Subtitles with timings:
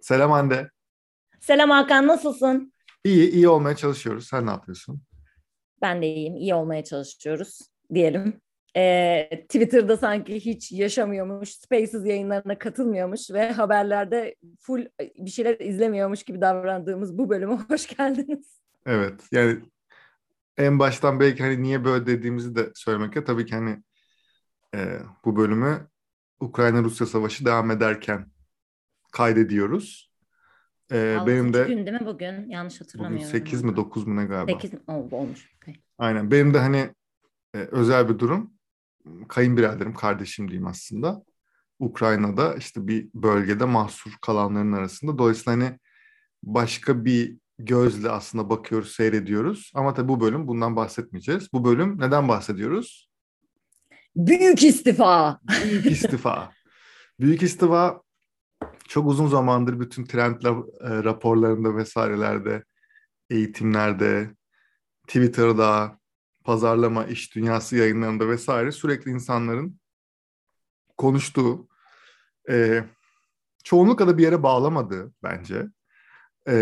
[0.00, 0.70] Selam Hande.
[1.40, 2.72] Selam Hakan, nasılsın?
[3.04, 4.26] İyi, iyi olmaya çalışıyoruz.
[4.26, 5.02] Sen ne yapıyorsun?
[5.82, 7.58] Ben de iyiyim, iyi olmaya çalışıyoruz
[7.94, 8.40] diyelim.
[8.76, 14.86] Ee, Twitter'da sanki hiç yaşamıyormuş, Spaces yayınlarına katılmıyormuş ve haberlerde full
[15.18, 18.60] bir şeyler izlemiyormuş gibi davrandığımız bu bölüme hoş geldiniz.
[18.86, 19.58] Evet, yani
[20.56, 23.82] en baştan belki hani niye böyle dediğimizi de söylemek ya tabii ki hani
[24.74, 25.88] e, bu bölümü
[26.40, 28.26] Ukrayna-Rusya savaşı devam ederken
[29.12, 30.08] kaydediyoruz.
[30.92, 32.50] Ee, benim de gün değil mi bugün?
[32.50, 33.28] Yanlış hatırlamıyorum.
[33.28, 34.60] Bugün 8 mi 9 mu ne galiba?
[34.60, 35.50] 8 oldu olmuş.
[35.56, 35.74] Okay.
[35.98, 36.30] Aynen.
[36.30, 36.94] Benim de hani
[37.54, 38.52] e, özel bir durum.
[39.28, 41.22] Kayınbiraderim, kardeşim diyeyim aslında.
[41.78, 45.18] Ukrayna'da işte bir bölgede mahsur kalanların arasında.
[45.18, 45.78] Dolayısıyla hani
[46.42, 49.72] başka bir gözle aslında bakıyoruz, seyrediyoruz.
[49.74, 51.52] Ama tabii bu bölüm bundan bahsetmeyeceğiz.
[51.52, 53.08] Bu bölüm neden bahsediyoruz?
[54.16, 55.40] Büyük istifa.
[55.64, 56.52] Büyük istifa.
[57.20, 58.02] Büyük istifa
[58.88, 62.64] çok uzun zamandır bütün trend e, raporlarında vesairelerde,
[63.30, 64.30] eğitimlerde,
[65.06, 65.98] Twitter'da,
[66.44, 69.80] pazarlama, iş dünyası yayınlarında vesaire sürekli insanların
[70.96, 71.68] konuştuğu,
[72.50, 72.84] e,
[73.64, 75.66] çoğunlukla da bir yere bağlamadığı bence
[76.46, 76.54] e,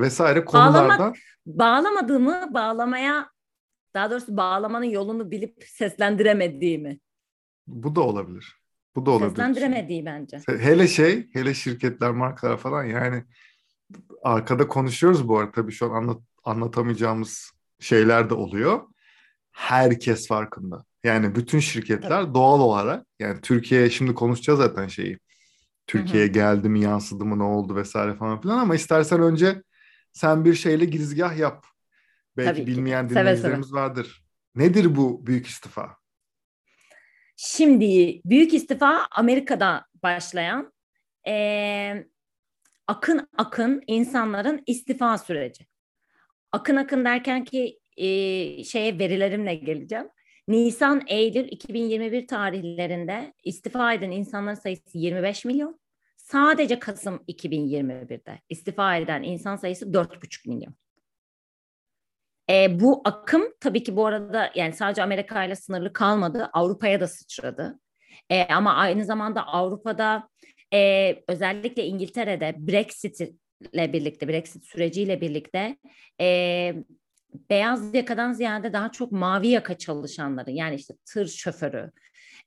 [0.00, 0.88] vesaire konulardan.
[0.88, 3.30] Bağlamak, bağlamadığımı bağlamaya,
[3.94, 7.00] daha doğrusu bağlamanın yolunu bilip seslendiremediğimi.
[7.66, 8.63] Bu da olabilir.
[8.96, 9.28] Bu da olabilir.
[9.28, 10.40] Seslendiremediği bence.
[10.48, 13.24] Hele şey, hele şirketler, markalar falan yani
[14.22, 17.50] arkada konuşuyoruz bu arada tabii şu an anlat, anlatamayacağımız
[17.80, 18.80] şeyler de oluyor.
[19.52, 20.84] Herkes farkında.
[21.04, 22.34] Yani bütün şirketler tabii.
[22.34, 25.18] doğal olarak yani Türkiye'ye şimdi konuşacağız zaten şeyi.
[25.86, 29.62] Türkiye'ye geldi mi, yansıdı mı, ne oldu vesaire falan filan ama istersen önce
[30.12, 31.66] sen bir şeyle girizgah yap.
[32.36, 33.14] Belki Tabii bilmeyen ki.
[33.14, 33.80] dinleyicilerimiz seve seve.
[33.80, 34.24] vardır.
[34.54, 35.96] Nedir bu büyük istifa?
[37.36, 40.72] Şimdi büyük istifa Amerika'da başlayan
[41.26, 42.06] e,
[42.86, 45.66] akın akın insanların istifa süreci.
[46.52, 48.06] Akın akın derken ki e,
[48.64, 50.08] şeye verilerimle geleceğim.
[50.48, 55.80] Nisan, Eylül 2021 tarihlerinde istifa eden insanların sayısı 25 milyon.
[56.16, 60.74] Sadece Kasım 2021'de istifa eden insan sayısı 4,5 milyon.
[62.50, 66.50] E, bu akım tabii ki bu arada yani sadece Amerika ile sınırlı kalmadı.
[66.52, 67.80] Avrupa'ya da sıçradı.
[68.30, 70.28] E, ama aynı zamanda Avrupa'da
[70.74, 73.20] e, özellikle İngiltere'de Brexit
[73.72, 75.76] ile birlikte, Brexit süreciyle birlikte
[76.20, 76.74] e,
[77.50, 81.90] beyaz yakadan ziyade daha çok mavi yaka çalışanları yani işte tır şoförü,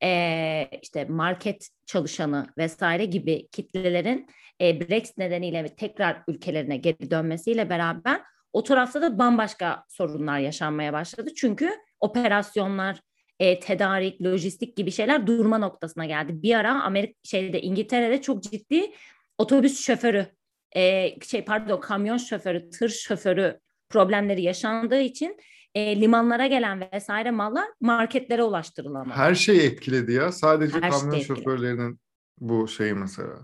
[0.03, 4.27] e, işte market çalışanı vesaire gibi kitlelerin
[4.61, 8.21] e, Brexit nedeniyle tekrar ülkelerine geri dönmesiyle beraber
[8.53, 11.29] o tarafta da bambaşka sorunlar yaşanmaya başladı.
[11.35, 13.01] Çünkü operasyonlar,
[13.39, 16.41] e, tedarik, lojistik gibi şeyler durma noktasına geldi.
[16.41, 18.91] Bir ara Amerika şeyde İngiltere'de çok ciddi
[19.37, 20.27] otobüs şoförü,
[20.75, 23.59] e, şey pardon kamyon şoförü, tır şoförü
[23.89, 25.37] problemleri yaşandığı için
[25.75, 29.19] e, limanlara gelen vesaire mallar marketlere ulaştırılamadı.
[29.19, 30.31] Her şey etkiledi ya.
[30.31, 31.99] Sadece Her kamyon şey şoförlerinin
[32.39, 33.39] bu şeyi mesela.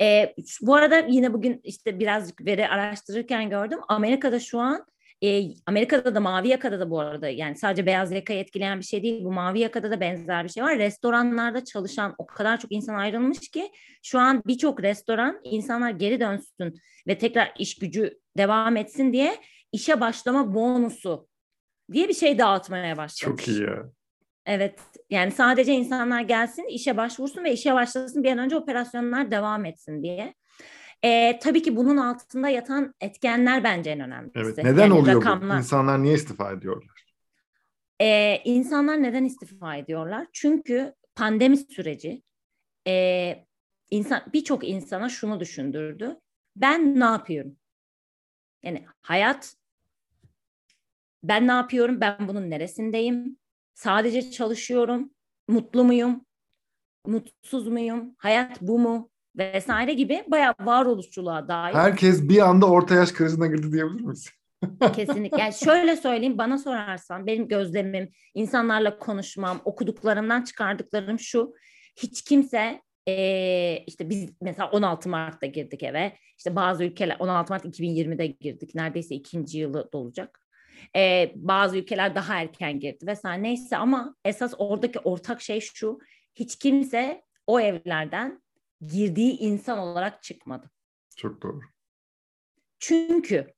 [0.00, 3.78] E, bu arada yine bugün işte birazcık veri araştırırken gördüm.
[3.88, 4.86] Amerika'da şu an
[5.22, 9.02] e, Amerika'da da mavi yakada da bu arada yani sadece beyaz yakayı etkileyen bir şey
[9.02, 9.24] değil.
[9.24, 10.78] Bu mavi yakada da benzer bir şey var.
[10.78, 13.70] Restoranlarda çalışan o kadar çok insan ayrılmış ki
[14.02, 16.74] şu an birçok restoran insanlar geri dönsün
[17.06, 19.36] ve tekrar iş gücü devam etsin diye
[19.72, 21.28] işe başlama bonusu
[21.92, 23.44] diye bir şey dağıtmaya başlamış.
[23.44, 23.90] Çok iyi ya.
[24.48, 29.64] Evet yani sadece insanlar gelsin işe başvursun ve işe başlasın bir an önce operasyonlar devam
[29.64, 30.34] etsin diye.
[31.04, 34.38] E, tabii ki bunun altında yatan etkenler bence en önemlisi.
[34.38, 34.58] Evet.
[34.58, 35.56] Neden yani oluyor rakamlar...
[35.56, 35.58] bu?
[35.58, 37.04] İnsanlar niye istifa ediyorlar?
[38.00, 40.26] E, insanlar neden istifa ediyorlar?
[40.32, 42.22] Çünkü pandemi süreci
[42.86, 43.34] e,
[43.90, 46.16] insan birçok insana şunu düşündürdü.
[46.56, 47.56] Ben ne yapıyorum?
[48.62, 49.54] Yani hayat
[51.22, 52.00] ben ne yapıyorum?
[52.00, 53.38] Ben bunun neresindeyim?
[53.78, 55.10] Sadece çalışıyorum.
[55.48, 56.24] Mutlu muyum?
[57.06, 58.14] Mutsuz muyum?
[58.18, 59.10] Hayat bu mu?
[59.36, 61.74] Vesaire gibi bayağı varoluşçuluğa dair.
[61.74, 64.30] Herkes bir anda orta yaş krizine girdi diyebilir miyiz?
[64.96, 65.40] Kesinlikle.
[65.40, 71.54] Yani şöyle söyleyeyim bana sorarsan benim gözlemim, insanlarla konuşmam, okuduklarımdan çıkardıklarım şu.
[71.96, 76.12] Hiç kimse ee, işte biz mesela 16 Mart'ta girdik eve.
[76.38, 78.74] İşte bazı ülkeler 16 Mart 2020'de girdik.
[78.74, 80.47] Neredeyse ikinci yılı dolacak.
[80.96, 85.98] Ee, bazı ülkeler daha erken girdi vesaire neyse ama esas oradaki ortak şey şu.
[86.34, 88.42] Hiç kimse o evlerden
[88.86, 90.70] girdiği insan olarak çıkmadı.
[91.16, 91.60] Çok doğru.
[92.78, 93.54] Çünkü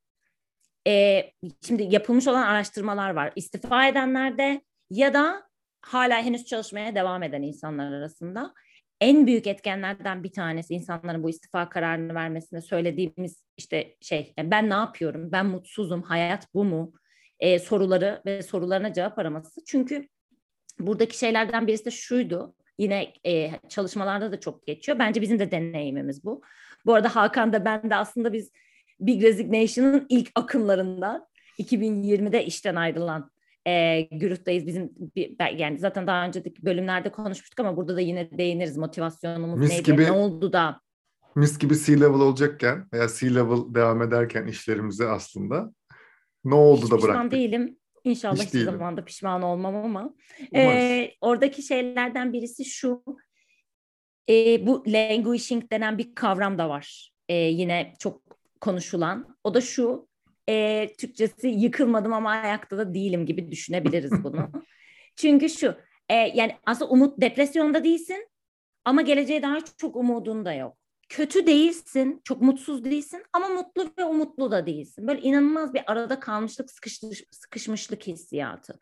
[0.86, 1.22] e,
[1.66, 3.32] şimdi yapılmış olan araştırmalar var.
[3.36, 5.48] İstifa edenlerde ya da
[5.80, 8.54] hala henüz çalışmaya devam eden insanlar arasında
[9.00, 14.70] en büyük etkenlerden bir tanesi insanların bu istifa kararını vermesinde söylediğimiz işte şey yani ben
[14.70, 16.92] ne yapıyorum ben mutsuzum hayat bu mu
[17.40, 20.08] e, soruları ve sorularına cevap araması çünkü
[20.78, 26.24] buradaki şeylerden birisi de şuydu yine e, çalışmalarda da çok geçiyor bence bizim de deneyimimiz
[26.24, 26.42] bu
[26.86, 28.50] bu arada Hakan da ben de aslında biz
[29.00, 31.26] Big Resignation'ın ilk akımlarından
[31.58, 33.30] 2020'de işten ayrılan
[33.66, 34.66] e, güruhtayız.
[34.66, 38.76] Bizim bir, yani zaten daha önceki bölümlerde konuşmuştuk ama burada da yine değiniriz.
[38.76, 39.82] Motivasyonumuz mis neydi?
[39.82, 40.80] Gibi, ne oldu da?
[41.34, 45.72] Mis gibi C-level olacakken veya C-level devam ederken işlerimizi aslında
[46.44, 47.10] ne oldu Hiç da bıraktık?
[47.10, 47.78] Pişman değilim.
[48.04, 50.14] İnşallah Hiç hiçbir zaman da pişman olmam ama.
[50.54, 53.04] E, oradaki şeylerden birisi şu.
[54.28, 57.12] E, bu languishing denen bir kavram da var.
[57.28, 58.22] E, yine çok
[58.60, 59.36] konuşulan.
[59.44, 60.08] O da şu
[60.48, 64.50] e, Türkçesi yıkılmadım ama ayakta da değilim gibi düşünebiliriz bunu.
[65.16, 65.74] Çünkü şu
[66.08, 68.28] e, yani aslında umut depresyonda değilsin
[68.84, 70.79] ama geleceğe dair çok umudun da yok.
[71.10, 75.06] Kötü değilsin, çok mutsuz değilsin ama mutlu ve umutlu da değilsin.
[75.06, 78.78] Böyle inanılmaz bir arada kalmışlık, sıkışmış, sıkışmışlık hissiyatı.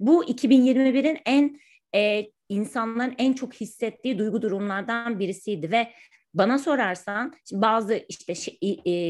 [0.00, 1.60] Bu 2021'in en
[1.94, 5.92] e, insanların en çok hissettiği duygu durumlardan birisiydi ve
[6.34, 8.34] bana sorarsan bazı işte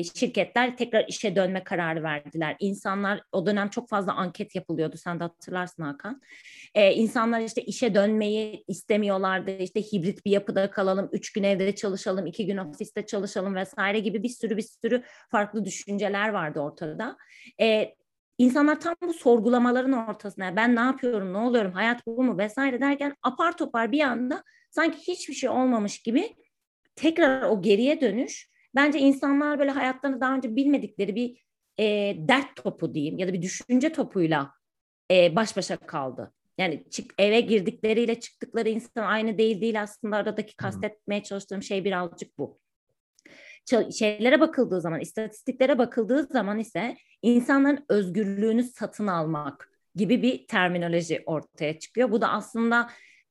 [0.05, 2.57] şirketler tekrar işe dönme kararı verdiler.
[2.61, 4.97] İnsanlar o dönem çok fazla anket yapılıyordu.
[4.97, 6.21] Sen de hatırlarsın Hakan.
[6.75, 9.51] Ee, insanlar işte işe dönmeyi istemiyorlardı.
[9.51, 14.23] İşte hibrit bir yapıda kalalım, üç gün evde çalışalım, iki gün ofiste çalışalım vesaire gibi
[14.23, 17.17] bir sürü bir sürü farklı düşünceler vardı ortada.
[17.61, 17.95] Ee,
[18.39, 23.15] İnsanlar tam bu sorgulamaların ortasına ben ne yapıyorum, ne oluyorum, hayat bu mu vesaire derken
[23.23, 26.35] apar topar bir anda sanki hiçbir şey olmamış gibi
[26.97, 31.45] tekrar o geriye dönüş bence insanlar böyle hayatlarını daha önce bilmedikleri bir
[31.79, 34.51] e, dert topu diyeyim ya da bir düşünce topuyla
[35.11, 36.33] e, baş başa kaldı.
[36.59, 42.39] Yani çık, eve girdikleriyle çıktıkları insan aynı değil değil aslında aradaki kastetmeye çalıştığım şey birazcık
[42.39, 42.61] bu.
[43.99, 51.79] Şeylere bakıldığı zaman, istatistiklere bakıldığı zaman ise insanların özgürlüğünü satın almak gibi bir terminoloji ortaya
[51.79, 52.11] çıkıyor.
[52.11, 52.91] Bu da aslında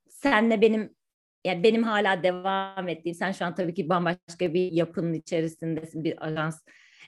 [0.09, 0.95] senle benim
[1.45, 6.27] yani benim hala devam ettiğim, sen şu an tabii ki bambaşka bir yapının içerisindesin, bir
[6.27, 6.61] ajans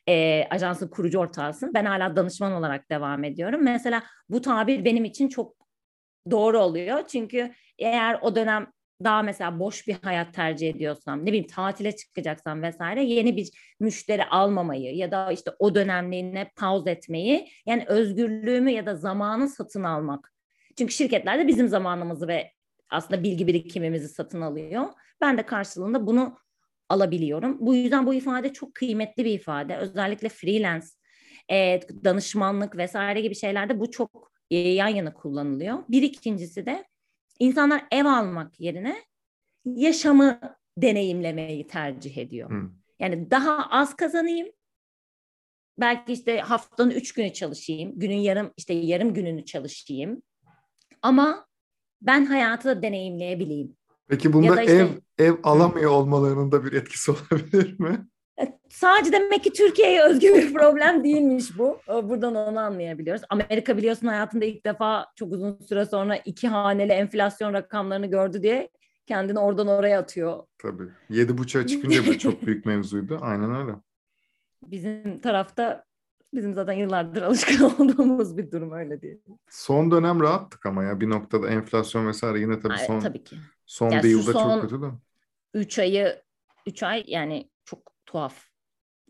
[0.09, 1.73] e, ajansın kurucu ortağısın.
[1.73, 3.63] Ben hala danışman olarak devam ediyorum.
[3.63, 5.55] Mesela bu tabir benim için çok
[6.31, 7.07] doğru oluyor.
[7.07, 8.67] Çünkü eğer o dönem
[9.03, 13.49] daha mesela boş bir hayat tercih ediyorsam, ne bileyim tatile çıkacaksam vesaire yeni bir
[13.79, 19.83] müşteri almamayı ya da işte o dönemliğine pause etmeyi yani özgürlüğümü ya da zamanı satın
[19.83, 20.33] almak.
[20.77, 22.51] Çünkü şirketler de bizim zamanımızı ve
[22.91, 24.85] aslında bilgi birikimimizi satın alıyor.
[25.21, 26.37] Ben de karşılığında bunu
[26.89, 27.57] alabiliyorum.
[27.59, 29.77] Bu yüzden bu ifade çok kıymetli bir ifade.
[29.77, 30.87] Özellikle freelance,
[31.51, 35.83] e, danışmanlık vesaire gibi şeylerde bu çok e, yan yana kullanılıyor.
[35.89, 36.85] Bir ikincisi de
[37.39, 38.95] insanlar ev almak yerine
[39.65, 40.39] yaşamı
[40.77, 42.49] deneyimlemeyi tercih ediyor.
[42.49, 42.69] Hmm.
[42.99, 44.47] Yani daha az kazanayım,
[45.79, 50.21] belki işte haftanın üç günü çalışayım, günün yarım işte yarım gününü çalışayım.
[51.01, 51.47] Ama
[52.01, 53.75] ben hayatı da deneyimleyebileyim.
[54.07, 54.87] Peki bunda işte, ev
[55.25, 58.07] ev alamıyor olmalarının da bir etkisi olabilir mi?
[58.41, 61.79] E, sadece demek ki Türkiye'ye özgü bir problem değilmiş bu.
[61.87, 63.21] Buradan onu anlayabiliyoruz.
[63.29, 68.69] Amerika biliyorsun hayatında ilk defa çok uzun süre sonra iki haneli enflasyon rakamlarını gördü diye
[69.05, 70.43] kendini oradan oraya atıyor.
[70.57, 70.89] Tabii.
[71.09, 73.19] Yedi buçuğa çıkınca da çok büyük mevzuydu.
[73.21, 73.71] Aynen öyle.
[74.63, 75.83] Bizim tarafta
[76.33, 79.17] Bizim zaten yıllardır alışkın olduğumuz bir durum öyle diye.
[79.49, 83.35] Son dönem rahattık ama ya bir noktada enflasyon vesaire yine tabii son Ay, tabii ki.
[83.65, 84.85] son yani bir yılda son çok kötü de.
[85.53, 86.21] 3 ayı
[86.67, 88.45] 3 ay yani çok tuhaf.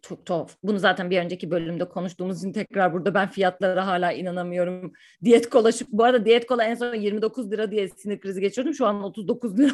[0.02, 0.56] Çok tuhaf.
[0.64, 4.94] Bunu zaten bir önceki bölümde konuştuğumuz için tekrar burada ben fiyatlara hala inanamıyorum.
[5.24, 8.74] Diyet kola şu, bu arada diyet kola en son 29 lira diye sinir krizi geçirdim.
[8.74, 9.72] Şu an 39 lira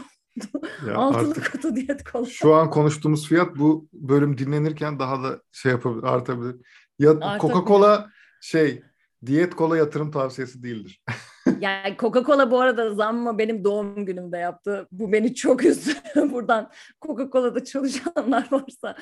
[0.88, 2.26] ya Altılı katı diyet kola.
[2.26, 6.56] Şu an konuştuğumuz fiyat bu bölüm dinlenirken daha da şey yapabilir, artabilir.
[7.00, 8.10] Ya Coca-Cola
[8.42, 8.84] şey
[9.26, 11.04] diyet kola yatırım tavsiyesi değildir.
[11.60, 14.88] yani Coca-Cola bu arada zammı benim doğum günümde yaptı.
[14.92, 15.92] Bu beni çok üzdü.
[16.16, 18.96] Buradan Coca-Cola'da çalışanlar varsa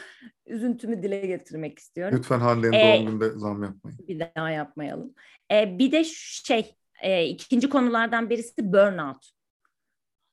[0.46, 2.18] üzüntümü dile getirmek istiyorum.
[2.18, 4.00] Lütfen Hande'nin ee, doğum gününde zam yapmayın.
[4.08, 5.14] Bir daha yapmayalım.
[5.52, 9.32] Ee, bir de şey e, ikinci konulardan birisi burnout.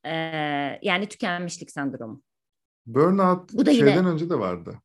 [0.05, 0.11] Ee,
[0.81, 2.21] yani tükenmişlik sendromu.
[2.85, 4.82] Burnout Bu da şeyden yine, önce de vardı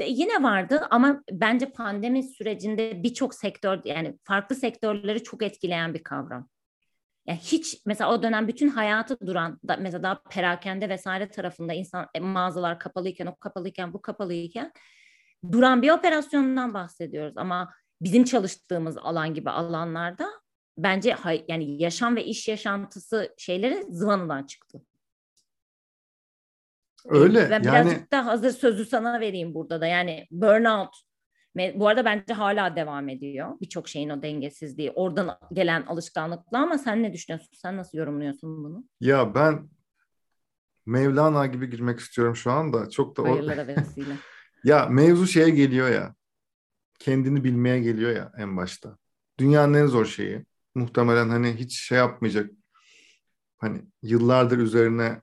[0.00, 6.48] yine vardı ama bence pandemi sürecinde birçok sektör yani farklı sektörleri çok etkileyen bir kavram.
[7.26, 12.08] Yani hiç mesela o dönem bütün hayatı duran da, mesela daha perakende vesaire tarafında insan
[12.14, 14.72] e, mağazalar kapalıyken o kapalıyken bu kapalıyken
[15.52, 20.28] duran bir operasyondan bahsediyoruz ama bizim çalıştığımız alan gibi alanlarda
[20.78, 21.16] bence
[21.48, 24.82] yani yaşam ve iş yaşantısı şeyleri zıvanadan çıktı.
[27.08, 29.86] Öyle Ben yani birazcık da hazır sözü sana vereyim burada da.
[29.86, 30.94] Yani burnout.
[31.74, 33.60] Bu arada bence hala devam ediyor.
[33.60, 34.90] Birçok şeyin o dengesizliği.
[34.90, 37.56] Oradan gelen alışkanlıkla ama sen ne düşünüyorsun?
[37.56, 38.84] Sen nasıl yorumluyorsun bunu?
[39.00, 39.68] ya ben
[40.86, 42.90] Mevlana gibi girmek istiyorum şu anda.
[42.90, 43.22] Çok da.
[43.22, 44.16] Hayırlara vesile.
[44.64, 46.14] Ya mevzu şeye geliyor ya.
[46.98, 48.98] Kendini bilmeye geliyor ya en başta.
[49.38, 50.44] Dünyanın en zor şeyi.
[50.74, 52.50] Muhtemelen hani hiç şey yapmayacak.
[53.58, 55.22] Hani yıllardır üzerine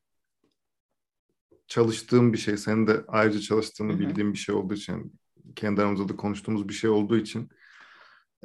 [1.69, 2.57] çalıştığım bir şey.
[2.57, 3.99] Senin de ayrıca çalıştığını Hı hı.
[3.99, 5.19] bildiğim bir şey olduğu için.
[5.55, 7.49] Kendi aramızda da konuştuğumuz bir şey olduğu için.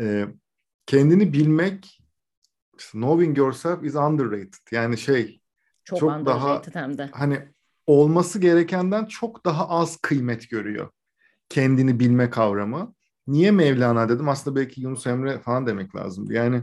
[0.01, 0.27] e,
[0.87, 2.01] kendini bilmek
[2.93, 4.55] knowing yourself is underrated.
[4.73, 5.41] Yani şey
[5.85, 7.11] Çok, Çok underrated hem de.
[7.13, 7.49] hani
[7.87, 10.91] olması gerekenden çok daha az kıymet görüyor.
[11.49, 12.95] Kendini bilme kavramı.
[13.27, 14.29] Niye Mevlana dedim?
[14.29, 16.31] Aslında belki Yunus Emre falan demek lazım.
[16.31, 16.63] Yani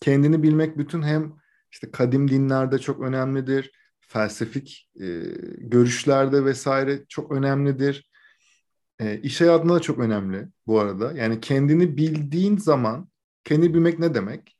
[0.00, 1.32] kendini bilmek bütün hem
[1.72, 3.72] işte kadim dinlerde çok önemlidir.
[4.06, 5.06] Felsefik e,
[5.58, 8.10] görüşlerde vesaire çok önemlidir.
[9.00, 11.12] E, iş hayatında da çok önemli bu arada.
[11.12, 13.08] Yani kendini bildiğin zaman,
[13.44, 14.56] kendini bilmek ne demek?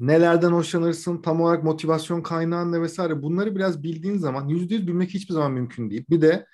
[0.00, 5.10] Nelerden hoşlanırsın, tam olarak motivasyon kaynağın ne vesaire bunları biraz bildiğin zaman yüzde yüz bilmek
[5.10, 6.04] hiçbir zaman mümkün değil.
[6.10, 6.46] Bir de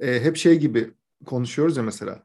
[0.00, 0.90] e, hep şey gibi
[1.26, 2.24] konuşuyoruz ya mesela.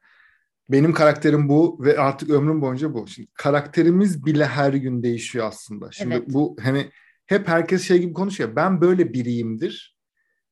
[0.70, 3.08] Benim karakterim bu ve artık ömrüm boyunca bu.
[3.08, 5.92] Şimdi karakterimiz bile her gün değişiyor aslında.
[5.92, 6.28] Şimdi Evet.
[6.28, 6.92] bu hani
[7.28, 8.56] hep herkes şey gibi konuşuyor.
[8.56, 9.98] Ben böyle biriyimdir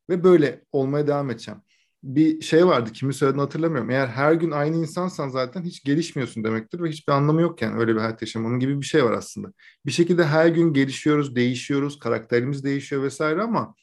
[0.09, 1.61] ve böyle olmaya devam edeceğim.
[2.03, 3.89] Bir şey vardı kimi söylediğini hatırlamıyorum.
[3.89, 7.95] Eğer her gün aynı insansan zaten hiç gelişmiyorsun demektir ve hiçbir anlamı yok yani öyle
[7.95, 9.53] bir hayat yaşamanın gibi bir şey var aslında.
[9.85, 13.75] Bir şekilde her gün gelişiyoruz, değişiyoruz, karakterimiz değişiyor vesaire ama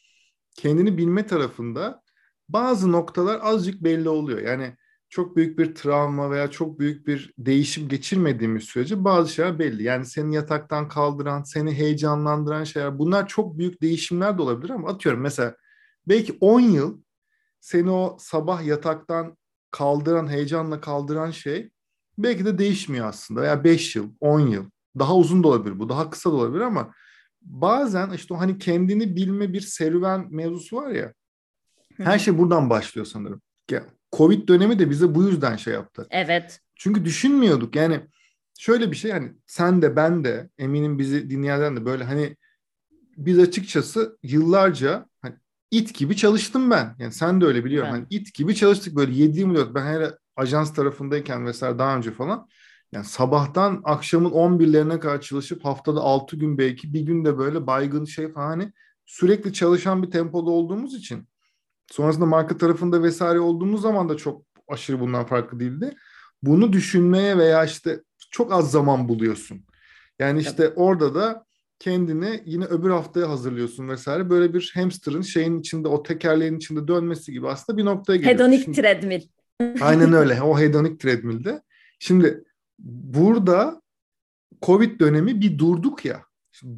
[0.57, 2.03] kendini bilme tarafında
[2.49, 4.41] bazı noktalar azıcık belli oluyor.
[4.43, 4.77] Yani
[5.13, 9.83] çok büyük bir travma veya çok büyük bir değişim geçirmediğimiz sürece bazı şeyler belli.
[9.83, 15.21] Yani seni yataktan kaldıran, seni heyecanlandıran şeyler bunlar çok büyük değişimler de olabilir ama atıyorum
[15.21, 15.57] mesela
[16.09, 17.01] belki 10 yıl
[17.61, 19.37] seni o sabah yataktan
[19.71, 21.71] kaldıran, heyecanla kaldıran şey
[22.19, 23.43] belki de değişmiyor aslında.
[23.43, 24.65] Veya 5 yıl, 10 yıl.
[24.99, 26.95] Daha uzun da olabilir bu, daha kısa da olabilir ama
[27.43, 31.13] bazen işte o hani kendini bilme bir serüven mevzusu var ya.
[31.97, 33.41] Her şey buradan başlıyor sanırım.
[34.13, 36.07] Covid dönemi de bize bu yüzden şey yaptı.
[36.11, 36.61] Evet.
[36.75, 38.01] Çünkü düşünmüyorduk yani
[38.59, 42.37] şöyle bir şey hani sen de ben de eminim bizi dinleyenler de böyle hani
[43.17, 45.35] biz açıkçası yıllarca hani
[45.71, 46.97] it gibi çalıştım ben.
[46.99, 47.91] Yani sen de öyle biliyorum.
[47.93, 48.01] Evet.
[48.01, 52.49] Hani it gibi çalıştık böyle 7-24 ben hele ajans tarafındayken vesaire daha önce falan
[52.93, 58.05] yani sabahtan akşamın 11'lerine kadar çalışıp haftada 6 gün belki bir gün de böyle baygın
[58.05, 58.73] şey falan hani
[59.07, 61.29] sürekli çalışan bir tempoda olduğumuz için
[61.91, 65.95] sonrasında marka tarafında vesaire olduğumuz zaman da çok aşırı bundan farklı değildi.
[66.43, 69.65] Bunu düşünmeye veya işte çok az zaman buluyorsun.
[70.19, 71.45] Yani işte orada da
[71.79, 74.31] kendini yine öbür haftaya hazırlıyorsun vesaire.
[74.31, 78.39] Böyle bir hamsterın şeyin içinde o tekerleğin içinde dönmesi gibi aslında bir noktaya geliyorsun.
[78.39, 79.23] Hedonik Şimdi- treadmill.
[79.81, 80.43] Aynen öyle.
[80.43, 81.63] O hedonik treadmill'de.
[81.99, 82.45] Şimdi
[82.79, 83.83] burada
[84.63, 86.23] Covid dönemi bir durduk ya.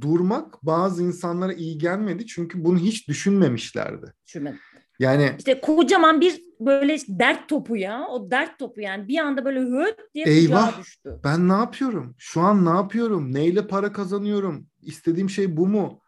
[0.00, 4.12] Durmak bazı insanlara iyi gelmedi çünkü bunu hiç düşünmemişlerdi.
[4.26, 4.58] Düşünmedim.
[4.98, 8.06] Yani İşte kocaman bir böyle dert topu ya.
[8.08, 10.80] O dert topu yani bir anda böyle höt diye Eyvah!
[10.80, 11.20] düştü.
[11.24, 12.14] ben ne yapıyorum?
[12.18, 13.34] Şu an ne yapıyorum?
[13.34, 14.66] Neyle para kazanıyorum?
[14.82, 16.00] İstediğim şey bu mu?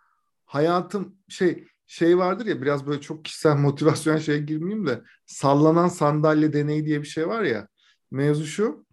[0.45, 6.53] Hayatım şey şey vardır ya biraz böyle çok kişisel motivasyon şeye girmeyeyim de sallanan sandalye
[6.53, 7.69] deneyi diye bir şey var ya.
[8.11, 8.87] Mevzu şu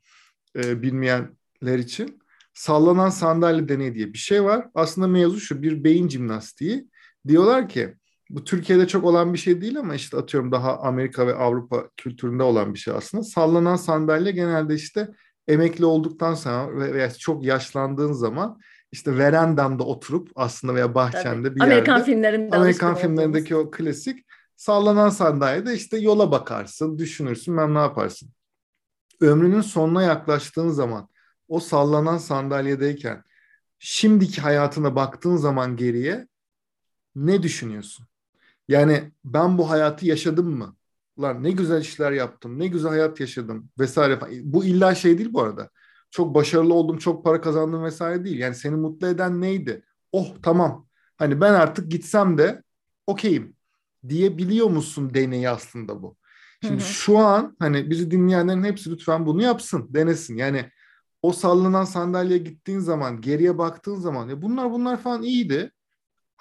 [0.55, 2.19] e, bilmeyenler için
[2.53, 4.67] sallanan sandalye deneyi diye bir şey var.
[4.75, 6.87] Aslında mevzu şu bir beyin jimnastiği.
[7.27, 7.95] Diyorlar ki
[8.33, 12.43] bu Türkiye'de çok olan bir şey değil ama işte atıyorum daha Amerika ve Avrupa kültüründe
[12.43, 13.23] olan bir şey aslında.
[13.23, 15.07] Sallanan sandalye genelde işte
[15.47, 18.59] emekli olduktan sonra ve- veya çok yaşlandığın zaman
[18.91, 24.25] işte verandanda oturup aslında veya bahçende bir Amerikan yerde filmlerinde Amerikan filmlerindeki o klasik
[24.55, 28.29] sallanan sandalyede işte yola bakarsın, düşünürsün, ben ne yaparsın.
[29.21, 31.09] Ömrünün sonuna yaklaştığın zaman
[31.47, 33.23] o sallanan sandalyedeyken
[33.79, 36.27] şimdiki hayatına baktığın zaman geriye
[37.15, 38.07] ne düşünüyorsun?
[38.67, 40.75] Yani ben bu hayatı yaşadım mı?
[41.21, 44.33] Lan ne güzel işler yaptım, ne güzel hayat yaşadım vesaire falan.
[44.43, 45.69] Bu illa şey değil bu arada.
[46.11, 48.39] Çok başarılı oldum, çok para kazandım vesaire değil.
[48.39, 49.83] Yani seni mutlu eden neydi?
[50.11, 50.87] Oh tamam.
[51.17, 52.63] Hani ben artık gitsem de
[53.07, 53.55] okeyim
[54.09, 56.17] diyebiliyor musun deneyi aslında bu.
[56.61, 56.89] Şimdi Hı hı.
[56.89, 60.37] şu an hani bizi dinleyenlerin hepsi lütfen bunu yapsın, denesin.
[60.37, 60.69] Yani
[61.21, 65.71] o sallanan sandalyeye gittiğin zaman, geriye baktığın zaman ya bunlar bunlar falan iyiydi.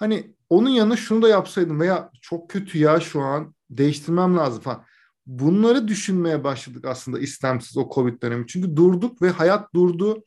[0.03, 4.85] Hani onun yanına şunu da yapsaydım veya çok kötü ya şu an değiştirmem lazım falan.
[5.25, 8.47] Bunları düşünmeye başladık aslında istemsiz o Covid dönemi.
[8.47, 10.23] Çünkü durduk ve hayat durdu.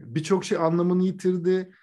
[0.00, 1.74] Birçok şey anlamını yitirdi.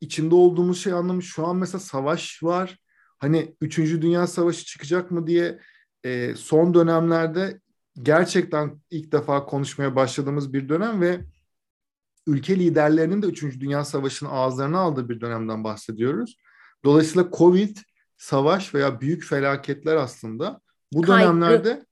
[0.00, 1.22] İçinde olduğumuz şey anlamı.
[1.22, 2.78] Şu an mesela savaş var.
[3.18, 3.78] hani 3.
[3.78, 5.58] Dünya Savaşı çıkacak mı diye
[6.04, 7.60] e, son dönemlerde
[8.02, 11.20] gerçekten ilk defa konuşmaya başladığımız bir dönem ve
[12.26, 13.42] ülke liderlerinin de 3.
[13.42, 16.36] Dünya Savaşı'nın ağızlarına aldığı bir dönemden bahsediyoruz.
[16.84, 17.76] Dolayısıyla Covid,
[18.16, 20.60] savaş veya büyük felaketler aslında
[20.92, 21.22] bu Kaygı.
[21.22, 21.86] dönemlerde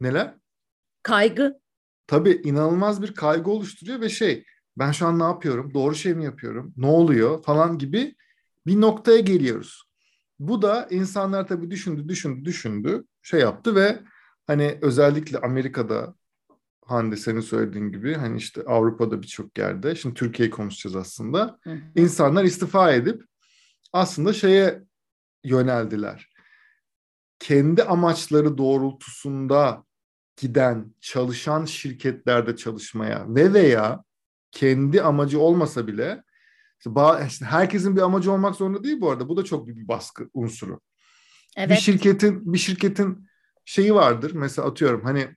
[0.00, 0.34] neler?
[1.02, 1.60] Kaygı.
[2.06, 4.44] Tabii inanılmaz bir kaygı oluşturuyor ve şey
[4.78, 5.74] ben şu an ne yapıyorum?
[5.74, 6.72] Doğru şey mi yapıyorum?
[6.76, 7.42] Ne oluyor?
[7.42, 8.14] Falan gibi
[8.66, 9.84] bir noktaya geliyoruz.
[10.38, 13.98] Bu da insanlar tabii düşündü, düşündü, düşündü, şey yaptı ve
[14.46, 16.14] hani özellikle Amerika'da
[16.88, 21.58] Hande senin söylediğin gibi hani işte Avrupa'da birçok yerde şimdi Türkiye'yi konuşacağız aslında.
[21.62, 21.78] Hı.
[21.96, 23.22] İnsanlar istifa edip
[23.92, 24.82] aslında şeye
[25.44, 26.30] yöneldiler.
[27.38, 29.84] Kendi amaçları doğrultusunda
[30.36, 34.04] giden, çalışan şirketlerde çalışmaya ve veya
[34.50, 36.22] kendi amacı olmasa bile
[37.28, 39.28] işte herkesin bir amacı olmak zorunda değil bu arada.
[39.28, 40.80] Bu da çok büyük bir baskı unsuru.
[41.56, 41.70] Evet.
[41.70, 43.28] Bir şirketin bir şirketin
[43.64, 44.32] şeyi vardır.
[44.34, 45.36] Mesela atıyorum hani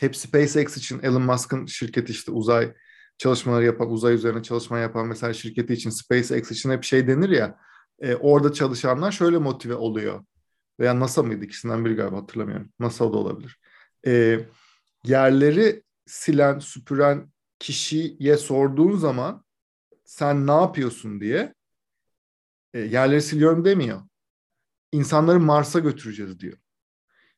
[0.00, 2.74] hep SpaceX için Elon Musk'ın şirketi işte uzay
[3.18, 7.58] çalışmaları yapan, uzay üzerine çalışma yapan mesela şirketi için SpaceX için hep şey denir ya
[7.98, 10.24] e, orada çalışanlar şöyle motive oluyor.
[10.80, 12.72] Veya NASA mıydı ikisinden biri galiba hatırlamıyorum.
[12.78, 13.60] NASA da olabilir.
[14.06, 14.40] E,
[15.04, 19.44] yerleri silen, süpüren kişiye sorduğun zaman
[20.04, 21.54] sen ne yapıyorsun diye
[22.74, 24.00] e, yerleri siliyorum demiyor.
[24.92, 26.58] İnsanları Mars'a götüreceğiz diyor.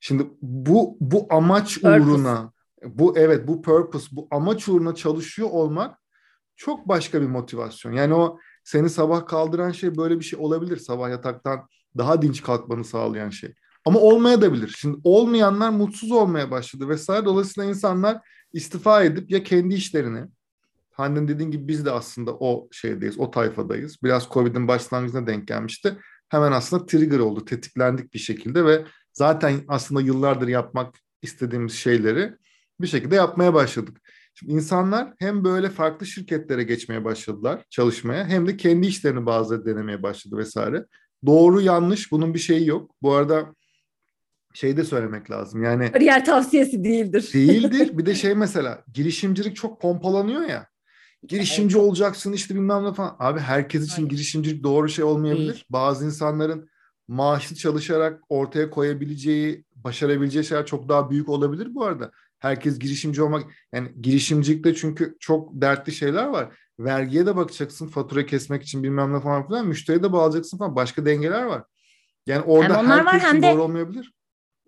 [0.01, 2.01] Şimdi bu bu amaç purpose.
[2.01, 2.53] uğruna
[2.85, 5.99] bu evet bu purpose bu amaç uğruna çalışıyor olmak
[6.57, 7.93] çok başka bir motivasyon.
[7.93, 10.77] Yani o seni sabah kaldıran şey böyle bir şey olabilir.
[10.77, 13.55] Sabah yataktan daha dinç kalkmanı sağlayan şey.
[13.85, 14.75] Ama olmaya da bilir.
[14.79, 17.25] Şimdi olmayanlar mutsuz olmaya başladı vesaire.
[17.25, 18.21] Dolayısıyla insanlar
[18.53, 20.25] istifa edip ya kendi işlerini
[20.91, 24.03] Hande'nin dediğin gibi biz de aslında o şeydeyiz, o tayfadayız.
[24.03, 25.97] Biraz Covid'in başlangıcına denk gelmişti.
[26.29, 32.37] Hemen aslında trigger oldu, tetiklendik bir şekilde ve zaten aslında yıllardır yapmak istediğimiz şeyleri
[32.81, 34.01] bir şekilde yapmaya başladık.
[34.35, 40.03] Şimdi insanlar hem böyle farklı şirketlere geçmeye başladılar çalışmaya hem de kendi işlerini bazıları denemeye
[40.03, 40.87] başladı vesaire.
[41.27, 42.91] Doğru yanlış bunun bir şeyi yok.
[43.03, 43.55] Bu arada
[44.55, 45.63] şey de söylemek lazım.
[45.63, 47.31] Yani kariyer tavsiyesi değildir.
[47.35, 47.91] Değildir.
[47.99, 50.69] Bir de şey mesela girişimcilik çok pompalanıyor ya.
[51.29, 51.87] Girişimci evet.
[51.87, 53.17] olacaksın işte bilmem ne falan.
[53.19, 54.09] Abi herkes için Hayır.
[54.09, 55.53] girişimcilik doğru şey olmayabilir.
[55.53, 55.65] Değil.
[55.71, 56.69] Bazı insanların
[57.09, 62.11] maaşlı çalışarak ortaya koyabileceği, başarabileceği şeyler çok daha büyük olabilir bu arada.
[62.39, 63.43] Herkes girişimci olmak
[63.75, 66.59] yani girişimcilikte çünkü çok dertli şeyler var.
[66.79, 69.67] Vergiye de bakacaksın fatura kesmek için bilmem ne falan filan.
[69.67, 70.77] Müşteriye de bağlayacaksın falan.
[70.77, 71.63] Başka dengeler var.
[72.27, 74.13] Yani orada hem herkes var, hem de doğru olmayabilir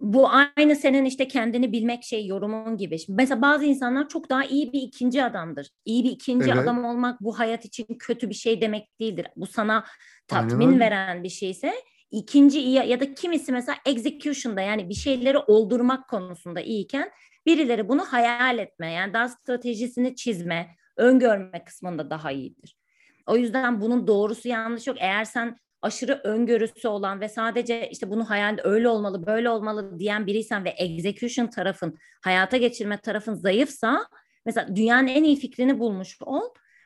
[0.01, 2.97] bu aynı senin işte kendini bilmek şey yorumun gibi.
[3.09, 5.71] Mesela bazı insanlar çok daha iyi bir ikinci adamdır.
[5.85, 6.59] İyi bir ikinci evet.
[6.59, 9.27] adam olmak bu hayat için kötü bir şey demek değildir.
[9.37, 9.85] Bu sana
[10.29, 10.81] tatmin Aynen.
[10.81, 11.75] veren bir şeyse
[12.11, 17.11] ikinci iyi ya da kimisi mesela execution'da yani bir şeyleri oldurmak konusunda iyiyken
[17.47, 22.77] birileri bunu hayal etme yani daha stratejisini çizme, öngörme kısmında daha iyidir.
[23.27, 24.97] O yüzden bunun doğrusu yanlış yok.
[25.01, 30.27] Eğer sen aşırı öngörüsü olan ve sadece işte bunu hayalde öyle olmalı, böyle olmalı diyen
[30.27, 34.07] biriysen ve execution tarafın, hayata geçirme tarafın zayıfsa
[34.47, 36.43] mesela dünyanın en iyi fikrini bulmuş ol.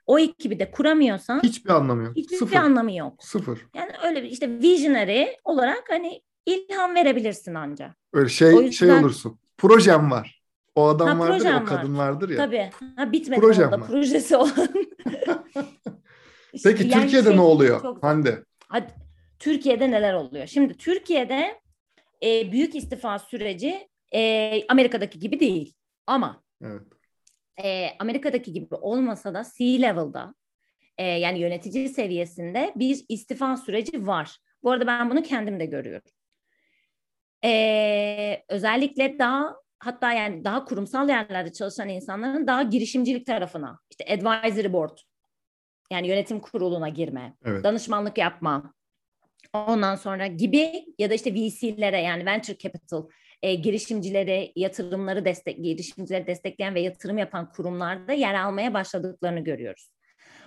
[0.07, 2.17] O ekibi de kuramıyorsan hiçbir anlamı yok.
[2.17, 2.57] Hiçbir Sıfır.
[2.57, 3.25] anlamı yok.
[3.25, 3.67] Sıfır.
[3.75, 7.95] Yani öyle bir işte visionary olarak hani ilham verebilirsin anca.
[8.13, 8.71] Öyle şey şey yüzden...
[8.71, 9.39] şey olursun.
[9.59, 10.44] Projem var.
[10.75, 12.09] O adam ha, vardır ya, o kadın var.
[12.09, 12.37] vardır ya.
[12.37, 12.71] Tabii.
[12.97, 13.89] Ha, bitmedi projem orada var.
[13.89, 14.53] projesi olan.
[16.65, 18.45] Peki yani Türkiye'de şey, ne oluyor Hande?
[18.69, 18.87] Hadi,
[19.39, 20.47] Türkiye'de neler oluyor?
[20.47, 21.61] Şimdi Türkiye'de
[22.23, 25.75] e, büyük istifa süreci e, Amerika'daki gibi değil.
[26.07, 26.83] Ama evet.
[27.65, 30.35] e, Amerika'daki gibi olmasa da C-level'da
[30.99, 34.39] e, yani yönetici seviyesinde bir istifa süreci var.
[34.63, 36.11] Bu arada ben bunu kendim de görüyorum.
[37.45, 44.73] E, özellikle daha hatta yani daha kurumsal yerlerde çalışan insanların daha girişimcilik tarafına işte advisory
[44.73, 44.99] board
[45.93, 47.65] yani yönetim kuruluna girme, evet.
[47.65, 48.75] danışmanlık yapma,
[49.53, 53.09] ondan sonra gibi ya da işte VC'lere yani venture capital
[53.43, 59.94] e, girişimcilere yatırımları destek girişimcileri destekleyen ve yatırım yapan kurumlarda yer almaya başladıklarını görüyoruz.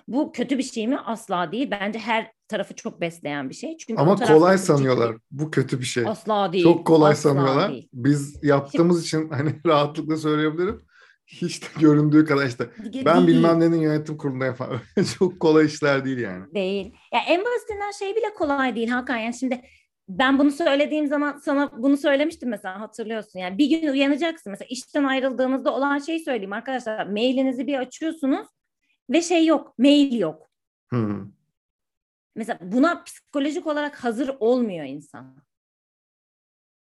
[0.08, 1.00] Bu kötü bir şey mi?
[1.00, 1.72] Asla değil.
[1.72, 3.78] Bence her tarafı çok besleyen bir şey.
[3.78, 5.16] Çünkü Ama kolay sanıyorlar.
[5.32, 6.04] Bu kötü bir şey.
[6.08, 6.64] Asla değil.
[6.64, 7.72] Çok kolay Asla sanıyorlar.
[7.72, 7.90] Değil.
[7.94, 10.88] Biz yaptığımız için hani rahatlıkla söyleyebilirim
[11.28, 12.70] hiç de göründüğü kadar işte
[13.06, 14.80] ben bilmem nenin yönetim kurulunda falan
[15.20, 16.54] çok kolay işler değil yani.
[16.54, 16.94] Değil.
[17.14, 19.18] Ya en basitinden şey bile kolay değil Hakan.
[19.18, 19.62] Yani şimdi
[20.10, 23.40] ben bunu söylediğim zaman sana bunu söylemiştim mesela hatırlıyorsun.
[23.40, 27.08] Yani bir gün uyanacaksın mesela işten ayrıldığınızda olan şeyi söyleyeyim arkadaşlar.
[27.08, 28.48] Mailinizi bir açıyorsunuz
[29.10, 30.48] ve şey yok, mail yok.
[30.90, 31.32] Hmm.
[32.36, 35.44] mesela buna psikolojik olarak hazır olmuyor insan.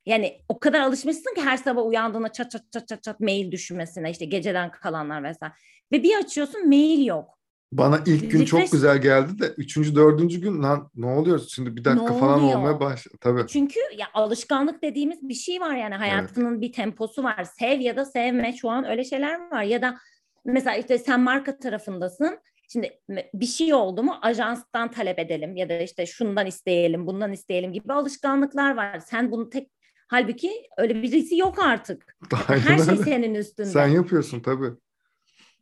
[0.06, 4.10] Yani o kadar alışmışsın ki her sabah uyandığında çat çat çat çat çat mail düşmesine
[4.10, 5.52] işte geceden kalanlar vesaire.
[5.92, 7.38] Ve bir açıyorsun mail yok.
[7.72, 11.84] Bana ilk gün çok güzel geldi de üçüncü, dördüncü gün lan ne oluyor şimdi bir
[11.84, 12.58] dakika ne falan oluyor?
[12.58, 13.16] olmaya başladı.
[13.20, 13.46] Tabii.
[13.46, 16.60] Çünkü ya alışkanlık dediğimiz bir şey var yani hayatının evet.
[16.60, 17.44] bir temposu var.
[17.44, 19.98] Sev ya da sevme şu an öyle şeyler var ya da
[20.44, 22.38] mesela işte sen marka tarafındasın.
[22.68, 23.00] Şimdi
[23.34, 27.92] bir şey oldu mu ajanstan talep edelim ya da işte şundan isteyelim, bundan isteyelim gibi
[27.92, 28.98] alışkanlıklar var.
[28.98, 29.70] Sen bunu tek
[30.08, 32.16] halbuki öyle birisi yok artık.
[32.48, 33.68] Aynen Her şey senin üstünde.
[33.68, 34.70] Sen yapıyorsun tabii.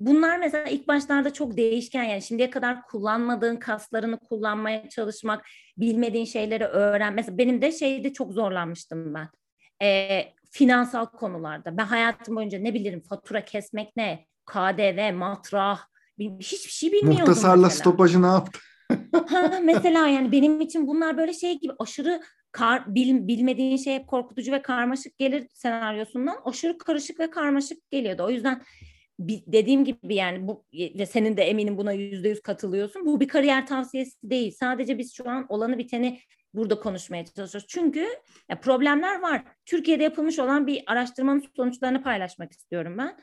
[0.01, 6.65] Bunlar mesela ilk başlarda çok değişken yani şimdiye kadar kullanmadığın kaslarını kullanmaya çalışmak, bilmediğin şeyleri
[6.65, 7.15] öğren.
[7.15, 9.29] Mesela benim de şeyde çok zorlanmıştım ben.
[9.87, 11.77] E, finansal konularda.
[11.77, 15.81] Ben hayatım boyunca ne bilirim fatura kesmek ne, KDV, matrah,
[16.19, 17.81] hiçbir şey bilmiyordum Muhtasarla mesela.
[17.81, 18.59] stopajı ne yaptı?
[19.29, 24.07] ha, mesela yani benim için bunlar böyle şey gibi aşırı kar, bil, bilmediğin şey hep
[24.07, 28.23] korkutucu ve karmaşık gelir senaryosundan aşırı karışık ve karmaşık geliyordu.
[28.23, 28.63] O yüzden
[29.29, 33.07] dediğim gibi yani bu ve senin de eminim buna yüzde yüz katılıyorsun.
[33.07, 34.55] Bu bir kariyer tavsiyesi değil.
[34.61, 36.21] Sadece biz şu an olanı biteni
[36.55, 37.69] burada konuşmaya çalışıyoruz.
[37.69, 38.07] Çünkü
[38.49, 39.45] ya problemler var.
[39.67, 43.17] Türkiye'de yapılmış olan bir araştırmanın sonuçlarını paylaşmak istiyorum ben.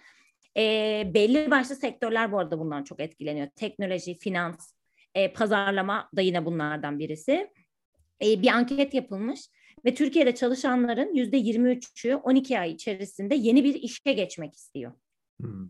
[0.57, 3.47] E, belli başlı sektörler bu arada bundan çok etkileniyor.
[3.55, 4.73] Teknoloji, finans,
[5.15, 7.49] e, pazarlama da yine bunlardan birisi.
[8.23, 9.39] E, bir anket yapılmış
[9.85, 14.91] ve Türkiye'de çalışanların yüzde 23'ü 12 ay içerisinde yeni bir işe geçmek istiyor.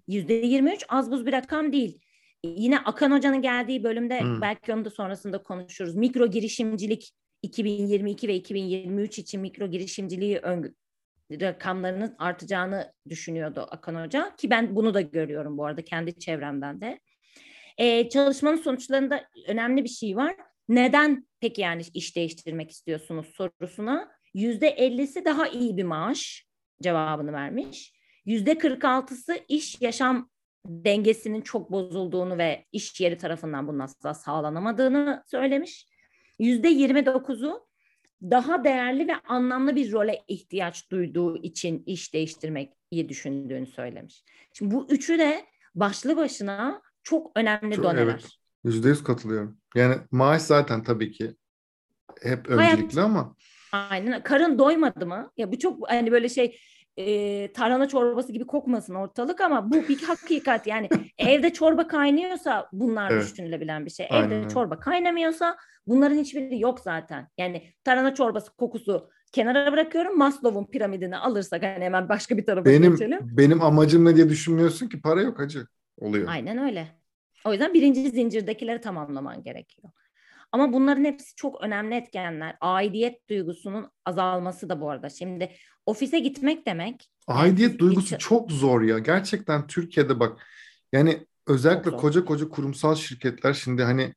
[0.07, 1.99] Yüzde 23 az buz bir rakam değil.
[2.43, 4.41] Yine Akan Hoca'nın geldiği bölümde hmm.
[4.41, 5.95] belki onu da sonrasında konuşuruz.
[5.95, 7.11] Mikro girişimcilik
[7.41, 10.75] 2022 ve 2023 için mikro girişimciliği ön,
[11.31, 14.35] rakamlarının artacağını düşünüyordu Akan Hoca.
[14.35, 16.99] Ki ben bunu da görüyorum bu arada kendi çevremden de.
[17.77, 20.35] Ee, çalışmanın sonuçlarında önemli bir şey var.
[20.69, 26.47] Neden peki yani iş değiştirmek istiyorsunuz sorusuna yüzde ellisi daha iyi bir maaş
[26.81, 27.93] cevabını vermiş.
[28.25, 30.29] Yüzde 46'sı iş yaşam
[30.65, 35.87] dengesinin çok bozulduğunu ve iş yeri tarafından bunun asla sağlanamadığını söylemiş.
[36.39, 37.68] Yüzde 29'u
[38.21, 44.23] daha değerli ve anlamlı bir role ihtiyaç duyduğu için iş değiştirmeyi düşündüğünü söylemiş.
[44.53, 48.03] Şimdi bu üçü de başlı başına çok önemli çok, doneler.
[48.03, 48.27] Evet.
[48.63, 49.57] Yüzde yüz katılıyorum.
[49.75, 51.35] Yani maaş zaten tabii ki
[52.21, 53.35] hep öncelikli Hayat, ama.
[53.71, 54.23] Aynen.
[54.23, 55.31] Karın doymadı mı?
[55.37, 56.59] Ya bu çok hani böyle şey
[56.99, 63.11] e, tarhana çorbası gibi kokmasın ortalık ama bu bir hakikat yani evde çorba kaynıyorsa bunlar
[63.11, 63.23] evet.
[63.23, 64.07] düşünülebilen bir şey.
[64.09, 64.31] Aynen.
[64.31, 65.57] Evde çorba kaynamıyorsa
[65.87, 67.27] bunların hiçbiri yok zaten.
[67.37, 70.17] Yani tarhana çorbası kokusu kenara bırakıyorum.
[70.17, 73.19] Maslow'un piramidini alırsak hani hemen başka bir tarafa benim, geçelim.
[73.23, 75.67] Benim amacım ne diye düşünmüyorsun ki para yok hacı.
[75.97, 76.27] Oluyor.
[76.29, 76.87] Aynen öyle.
[77.45, 79.91] O yüzden birinci zincirdekileri tamamlaman gerekiyor.
[80.51, 82.57] Ama bunların hepsi çok önemli etkenler.
[82.61, 85.09] Aidiyet duygusunun azalması da bu arada.
[85.09, 85.51] Şimdi
[85.85, 87.09] ofise gitmek demek.
[87.27, 88.21] Aidiyet yani, duygusu hiç...
[88.21, 88.99] çok zor ya.
[88.99, 90.47] Gerçekten Türkiye'de bak
[90.93, 94.13] yani özellikle koca koca kurumsal şirketler şimdi hani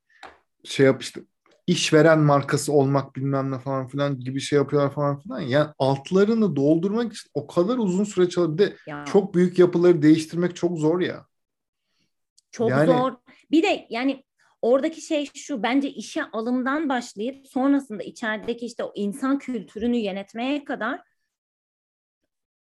[0.63, 1.21] şey yap işte
[1.67, 5.39] işveren markası olmak bilmem ne falan filan gibi şey yapıyorlar falan filan.
[5.39, 8.57] Yani altlarını doldurmak için o kadar uzun süre çalışıyor.
[8.57, 9.05] Bir de ya.
[9.05, 11.25] çok büyük yapıları değiştirmek çok zor ya.
[12.51, 12.85] Çok yani...
[12.85, 13.11] zor.
[13.51, 14.23] Bir de yani
[14.63, 21.01] oradaki şey şu bence işe alımdan başlayıp sonrasında içerideki işte o insan kültürünü yönetmeye kadar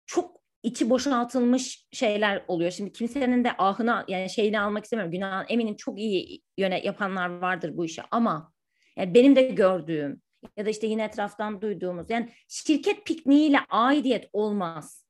[0.06, 2.70] çok içi boşaltılmış şeyler oluyor.
[2.70, 5.12] Şimdi kimsenin de ahına yani şeyini almak istemiyorum.
[5.12, 8.52] Günahın eminim çok iyi yöne yapanlar vardır bu işe ama
[8.96, 10.22] yani benim de gördüğüm
[10.56, 15.01] ya da işte yine etraftan duyduğumuz yani şirket pikniğiyle aidiyet olmaz.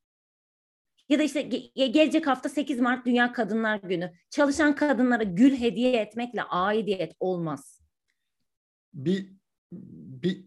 [1.13, 4.13] Ya da işte ge- gelecek hafta 8 Mart Dünya Kadınlar Günü.
[4.31, 7.83] Çalışan kadınlara gül hediye etmekle aidiyet olmaz.
[8.95, 9.33] Bir
[9.73, 10.45] bir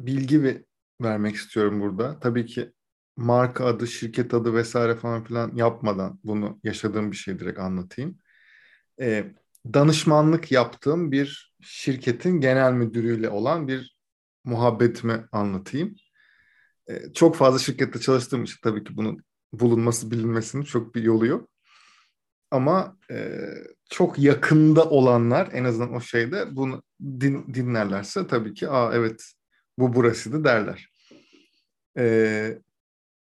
[0.00, 0.64] bilgi
[1.02, 2.20] vermek istiyorum burada.
[2.20, 2.72] Tabii ki
[3.16, 8.18] marka adı, şirket adı vesaire falan filan yapmadan bunu yaşadığım bir şey direkt anlatayım.
[9.00, 9.24] Ee,
[9.74, 13.96] danışmanlık yaptığım bir şirketin genel müdürüyle olan bir
[14.44, 15.94] muhabbetimi anlatayım.
[16.88, 21.48] Ee, çok fazla şirkette çalıştığım için tabii ki bunun bulunması bilinmesinin çok bir yolu yok.
[22.50, 23.40] Ama e,
[23.90, 29.32] çok yakında olanlar en azından o şeyde bunu din, dinlerlerse tabii ki aa evet
[29.78, 30.90] bu burasıydı derler.
[31.98, 32.58] E,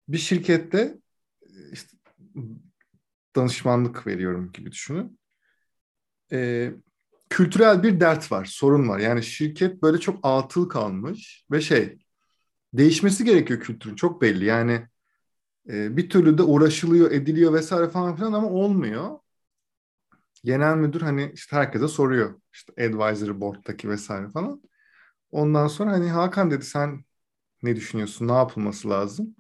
[0.09, 0.99] bir şirkette
[1.73, 1.97] işte
[3.37, 5.19] danışmanlık veriyorum gibi düşünün.
[6.33, 6.71] E,
[7.31, 8.99] kültürel bir dert var, sorun var.
[8.99, 11.99] Yani şirket böyle çok atıl kalmış ve şey
[12.75, 14.45] değişmesi gerekiyor kültürün çok belli.
[14.45, 14.89] Yani
[15.69, 19.19] e, bir türlü de uğraşılıyor, ediliyor vesaire falan filan ama olmuyor.
[20.45, 22.41] Genel müdür hani işte herkese soruyor.
[22.53, 24.63] İşte advisory board'daki vesaire falan.
[25.31, 27.05] Ondan sonra hani Hakan dedi sen
[27.63, 28.29] ne düşünüyorsun?
[28.29, 29.37] Ne yapılması lazım?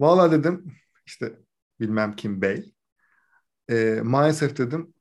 [0.00, 0.72] Valla dedim
[1.06, 1.38] işte
[1.80, 2.74] bilmem kim bey.
[3.70, 4.94] E, maalesef dedim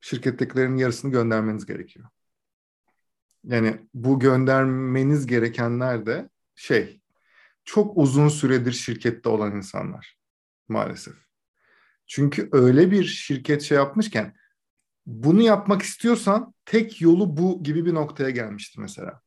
[0.00, 2.08] şirkettekilerin yarısını göndermeniz gerekiyor.
[3.44, 7.01] Yani bu göndermeniz gerekenler de şey
[7.64, 10.16] çok uzun süredir şirkette olan insanlar
[10.68, 11.14] maalesef.
[12.06, 14.34] Çünkü öyle bir şirket şey yapmışken
[15.06, 19.20] bunu yapmak istiyorsan tek yolu bu gibi bir noktaya gelmişti mesela.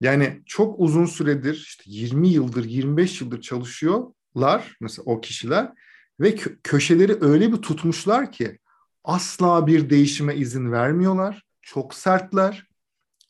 [0.00, 5.72] Yani çok uzun süredir işte 20 yıldır 25 yıldır çalışıyorlar mesela o kişiler
[6.20, 8.58] ve kö- köşeleri öyle bir tutmuşlar ki
[9.04, 11.42] asla bir değişime izin vermiyorlar.
[11.62, 12.66] Çok sertler.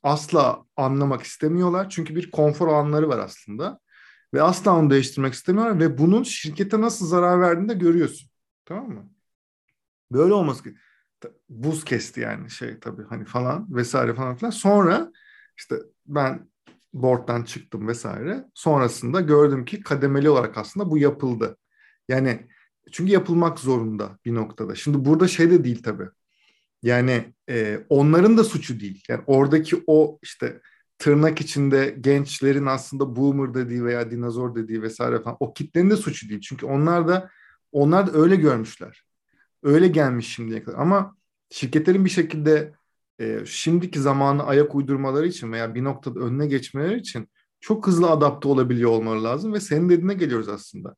[0.02, 1.90] Asla anlamak istemiyorlar.
[1.90, 3.80] Çünkü bir konfor alanları var aslında.
[4.34, 8.30] Ve asla onu değiştirmek istemiyorlar ve bunun şirkete nasıl zarar verdiğini de görüyorsun.
[8.64, 9.10] Tamam mı?
[10.12, 10.64] Böyle olması
[11.48, 14.50] buz kesti yani şey tabii hani falan vesaire falan filan.
[14.50, 15.12] Sonra
[15.58, 16.50] işte ben
[16.92, 18.44] board'dan çıktım vesaire.
[18.54, 21.56] Sonrasında gördüm ki kademeli olarak aslında bu yapıldı.
[22.08, 22.46] Yani
[22.92, 24.74] çünkü yapılmak zorunda bir noktada.
[24.74, 26.08] Şimdi burada şey de değil tabii.
[26.82, 29.04] Yani e, onların da suçu değil.
[29.08, 30.60] Yani oradaki o işte
[31.02, 36.28] tırnak içinde gençlerin aslında boomer dediği veya dinozor dediği vesaire falan o kitlenin de suçu
[36.28, 36.40] değil.
[36.40, 37.30] Çünkü onlar da
[37.72, 39.04] onlar da öyle görmüşler.
[39.62, 40.78] Öyle gelmiş şimdiye kadar.
[40.78, 41.16] Ama
[41.50, 42.72] şirketlerin bir şekilde
[43.20, 47.28] e, şimdiki zamanı ayak uydurmaları için veya bir noktada önüne geçmeleri için
[47.60, 50.96] çok hızlı adapte olabiliyor olmaları lazım ve senin dediğine geliyoruz aslında.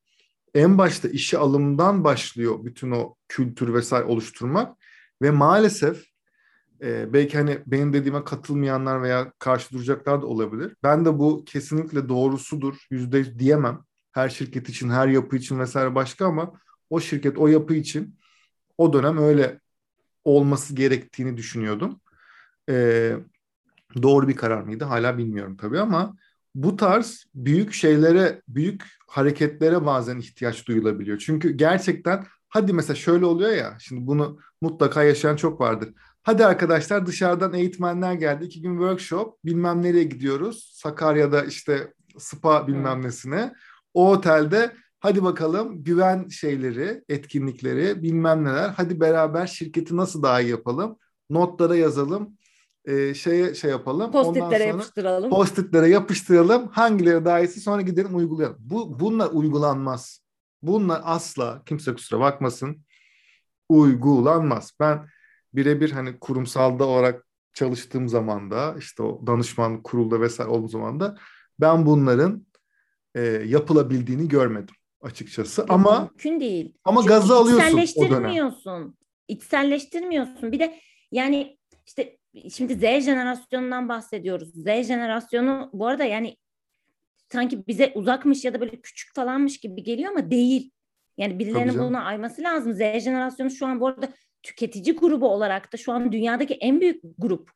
[0.55, 4.77] En başta işe alımdan başlıyor bütün o kültür vesaire oluşturmak
[5.23, 6.14] ve maalesef
[6.85, 10.77] e, belki hani benim dediğime katılmayanlar veya karşı duracaklar da olabilir.
[10.83, 13.85] Ben de bu kesinlikle doğrusudur yüzde diyemem.
[14.13, 16.53] Her şirket için, her yapı için vesaire başka ama
[16.91, 18.19] o şirket, o yapı için
[18.79, 19.61] o dönem öyle
[20.25, 22.01] olması gerektiğini düşünüyordum.
[22.71, 23.17] E,
[24.03, 24.85] doğru bir karar mıydı?
[24.85, 26.17] Hala bilmiyorum tabii ama
[26.55, 31.19] bu tarz büyük şeylere, büyük hareketlere bazen ihtiyaç duyulabiliyor.
[31.19, 35.95] Çünkü gerçekten hadi mesela şöyle oluyor ya, şimdi bunu mutlaka yaşayan çok vardır.
[36.25, 38.45] Hadi arkadaşlar dışarıdan eğitmenler geldi.
[38.45, 40.71] iki gün workshop bilmem nereye gidiyoruz.
[40.75, 43.53] Sakarya'da işte spa bilmem nesine.
[43.95, 48.69] O otelde hadi bakalım güven şeyleri, etkinlikleri bilmem neler.
[48.77, 50.99] Hadi beraber şirketi nasıl daha iyi yapalım.
[51.31, 52.37] Notlara yazalım
[52.85, 54.13] e, şeye şey yapalım.
[54.13, 55.31] Postitlere yapıştıralım.
[55.31, 56.69] Postitlere yapıştıralım.
[56.69, 58.57] Hangileri daha iyisi sonra gidelim uygulayalım.
[58.61, 60.21] Bu bunlar uygulanmaz.
[60.63, 62.85] Bunlar asla kimse kusura bakmasın
[63.69, 64.73] uygulanmaz.
[64.81, 65.07] Ben
[65.57, 71.17] birebir hani kurumsalda olarak çalıştığım zaman da işte o danışman kurulda vesaire olduğum zaman da
[71.61, 72.47] ben bunların
[73.15, 75.61] e, yapılabildiğini görmedim açıkçası.
[75.61, 76.75] Yok, ama mümkün değil.
[76.85, 78.97] Ama Çünkü gazı alıyorsun içselleştirmiyorsun.
[79.29, 80.53] İçselleştirmiyorsun.
[80.53, 80.81] Bir de
[81.13, 82.19] yani işte
[82.51, 84.49] şimdi Z jenerasyonundan bahsediyoruz.
[84.55, 86.37] Z jenerasyonu bu arada yani
[87.33, 90.71] sanki bize uzakmış ya da böyle küçük falanmış gibi geliyor ama değil.
[91.17, 92.73] Yani birilerinin buna ayması lazım.
[92.73, 94.09] Z jenerasyonu şu an bu arada
[94.45, 97.51] tüketici grubu olarak da şu an dünyadaki en büyük grup.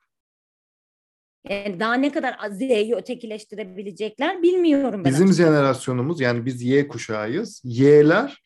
[1.49, 5.13] Yani daha ne kadar Z'yi ötekileştirebilecekler bilmiyorum ben.
[5.13, 5.43] Bizim açıkçası.
[5.43, 7.63] jenerasyonumuz yani biz Y kuşağıyız.
[7.65, 8.43] Y'ler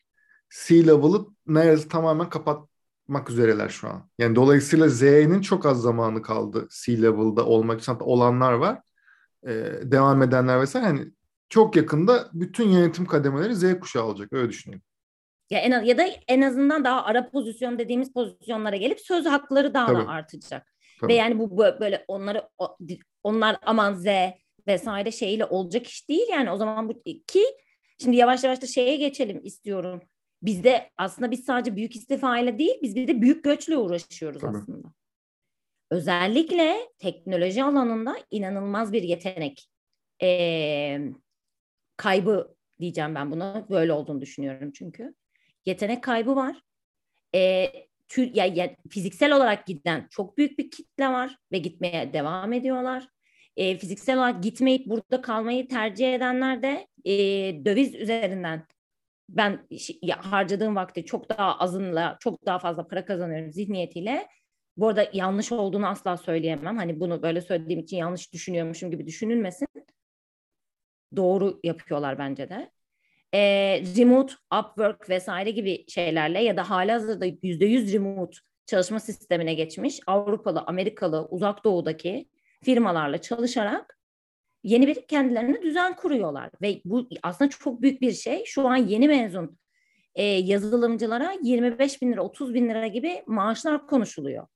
[0.65, 2.67] C-level'ı neredeyse tamamen kapat
[3.13, 4.09] yapmak üzereler şu an.
[4.17, 7.91] Yani dolayısıyla Z'nin çok az zamanı kaldı C-level'da olmak için.
[7.91, 8.81] Hatta olanlar var.
[9.47, 10.85] Ee, devam edenler vesaire.
[10.85, 11.11] Hani
[11.49, 14.33] çok yakında bütün yönetim kademeleri Z kuşağı olacak.
[14.33, 14.85] Öyle düşünüyorum.
[15.49, 19.85] Ya, en, ya da en azından daha ara pozisyon dediğimiz pozisyonlara gelip söz hakları daha
[19.85, 19.97] Tabii.
[19.97, 20.73] da artacak.
[20.99, 21.11] Tabii.
[21.11, 22.49] Ve yani bu böyle onları
[23.23, 24.05] onlar aman Z
[24.67, 27.43] vesaire şeyle olacak iş değil yani o zaman bu ki
[28.01, 30.01] şimdi yavaş yavaş da şeye geçelim istiyorum.
[30.41, 34.57] Bizde aslında biz sadece büyük istifa ile değil biz bir de büyük göçle uğraşıyoruz Tabii.
[34.57, 34.87] aslında.
[35.91, 39.69] Özellikle teknoloji alanında inanılmaz bir yetenek
[40.21, 40.99] ee,
[41.97, 43.69] kaybı diyeceğim ben buna.
[43.69, 45.13] Böyle olduğunu düşünüyorum çünkü.
[45.65, 46.61] Yetenek kaybı var.
[47.35, 47.71] E,
[48.07, 53.07] tür, ya, ya, fiziksel olarak giden çok büyük bir kitle var ve gitmeye devam ediyorlar.
[53.57, 57.13] E, fiziksel olarak gitmeyip burada kalmayı tercih edenler de e,
[57.65, 58.67] döviz üzerinden
[59.29, 59.67] ben
[60.17, 64.27] harcadığım vakti çok daha azınla çok daha fazla para kazanıyorum zihniyetiyle.
[64.77, 66.77] Bu arada yanlış olduğunu asla söyleyemem.
[66.77, 69.67] Hani bunu böyle söylediğim için yanlış düşünüyormuşum gibi düşünülmesin.
[71.15, 72.71] Doğru yapıyorlar bence de.
[73.33, 73.39] E,
[73.97, 81.27] remote, Upwork vesaire gibi şeylerle ya da halihazırda %100 remote çalışma sistemine geçmiş Avrupalı, Amerikalı,
[81.29, 82.29] Uzak Doğu'daki
[82.63, 83.99] firmalarla çalışarak
[84.63, 88.43] yeni bir kendilerine düzen kuruyorlar ve bu aslında çok büyük bir şey.
[88.45, 89.57] Şu an yeni mezun
[90.15, 94.47] e, yazılımcılara 25 bin lira, 30 bin lira gibi maaşlar konuşuluyor.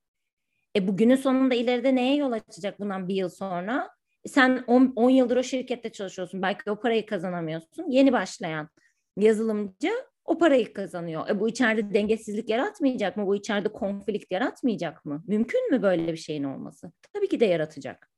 [0.75, 3.96] E bugünün sonunda ileride neye yol açacak bundan bir yıl sonra?
[4.27, 6.41] Sen 10 yıldır o şirkette çalışıyorsun.
[6.41, 7.89] Belki o parayı kazanamıyorsun.
[7.89, 8.69] Yeni başlayan
[9.17, 9.91] yazılımcı
[10.25, 11.29] o parayı kazanıyor.
[11.29, 13.27] E bu içeride dengesizlik yaratmayacak mı?
[13.27, 15.23] Bu içeride konflikt yaratmayacak mı?
[15.27, 16.91] Mümkün mü böyle bir şeyin olması?
[17.13, 18.09] Tabii ki de yaratacak.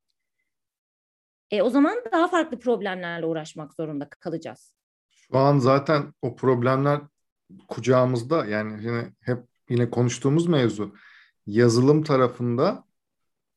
[1.52, 4.74] E o zaman daha farklı problemlerle uğraşmak zorunda kalacağız.
[5.12, 7.02] Şu an zaten o problemler
[7.68, 8.46] kucağımızda.
[8.46, 10.96] Yani yine hep yine konuştuğumuz mevzu.
[11.46, 12.84] Yazılım tarafında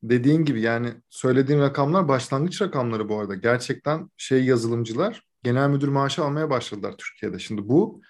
[0.03, 3.35] dediğin gibi yani söylediğin rakamlar başlangıç rakamları bu arada.
[3.35, 7.39] Gerçekten şey yazılımcılar genel müdür maaşı almaya başladılar Türkiye'de.
[7.39, 8.03] Şimdi bu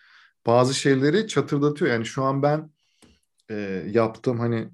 [0.46, 1.90] bazı şeyleri çatırdatıyor.
[1.90, 2.70] Yani şu an ben
[3.50, 3.55] e,
[3.90, 4.70] yaptığım hani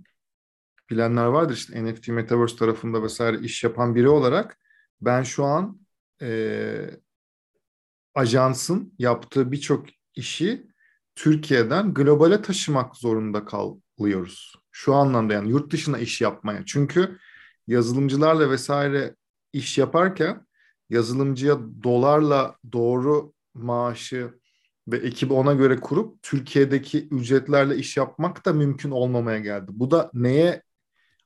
[0.91, 4.59] bilenler vardır işte NFT Metaverse tarafında vesaire iş yapan biri olarak
[5.01, 5.81] ben şu an
[6.23, 6.91] e,
[8.15, 10.67] ajansın yaptığı birçok işi
[11.15, 14.58] Türkiye'den globale taşımak zorunda kalıyoruz.
[14.79, 16.63] Şu anlamda yani yurt dışına iş yapmaya.
[16.67, 17.19] Çünkü
[17.67, 19.15] yazılımcılarla vesaire
[19.53, 20.47] iş yaparken
[20.91, 24.35] yazılımcıya dolarla doğru maaşı
[24.89, 29.67] ve ekibi ona göre kurup Türkiye'deki ücretlerle iş yapmak da mümkün olmamaya geldi.
[29.69, 30.63] Bu da neye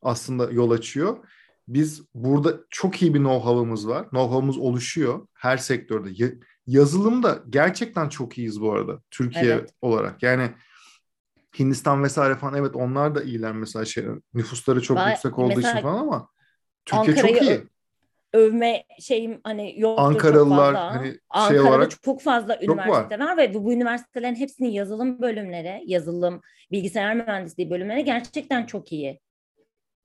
[0.02, 1.16] aslında yol açıyor?
[1.68, 4.04] Biz burada çok iyi bir know-how'ımız var.
[4.04, 6.38] Know-how'ımız oluşuyor her sektörde.
[6.66, 9.74] Yazılımda gerçekten çok iyiyiz bu arada Türkiye evet.
[9.82, 10.22] olarak.
[10.22, 10.50] Yani
[11.58, 15.80] Hindistan vesaire falan evet onlar da iyiler mesela şey nüfusları çok Var, yüksek olduğu için
[15.82, 16.28] falan ama
[16.84, 17.72] Türkiye Ankara'yı çok iyi
[18.32, 20.94] övme şeyim hani yok Ankaralılar çok fazla.
[20.94, 23.24] hani şey Ankara'da olarak çok fazla üniversite var.
[23.28, 29.20] var ve bu, bu üniversitelerin hepsinin yazılım bölümleri, yazılım, bilgisayar mühendisliği bölümleri gerçekten çok iyi.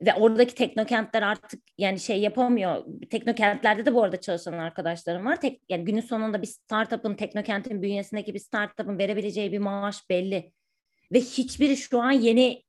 [0.02, 2.86] Ve oradaki teknokentler artık yani şey yapamıyor.
[3.10, 5.42] Teknokentlerde de bu arada çalışan arkadaşlarım var.
[5.42, 10.52] Tek, yani günün sonunda bir startup'ın, teknokentin bünyesindeki bir startup'ın verebileceği bir maaş belli.
[11.12, 12.64] Ve hiçbiri şu an yeni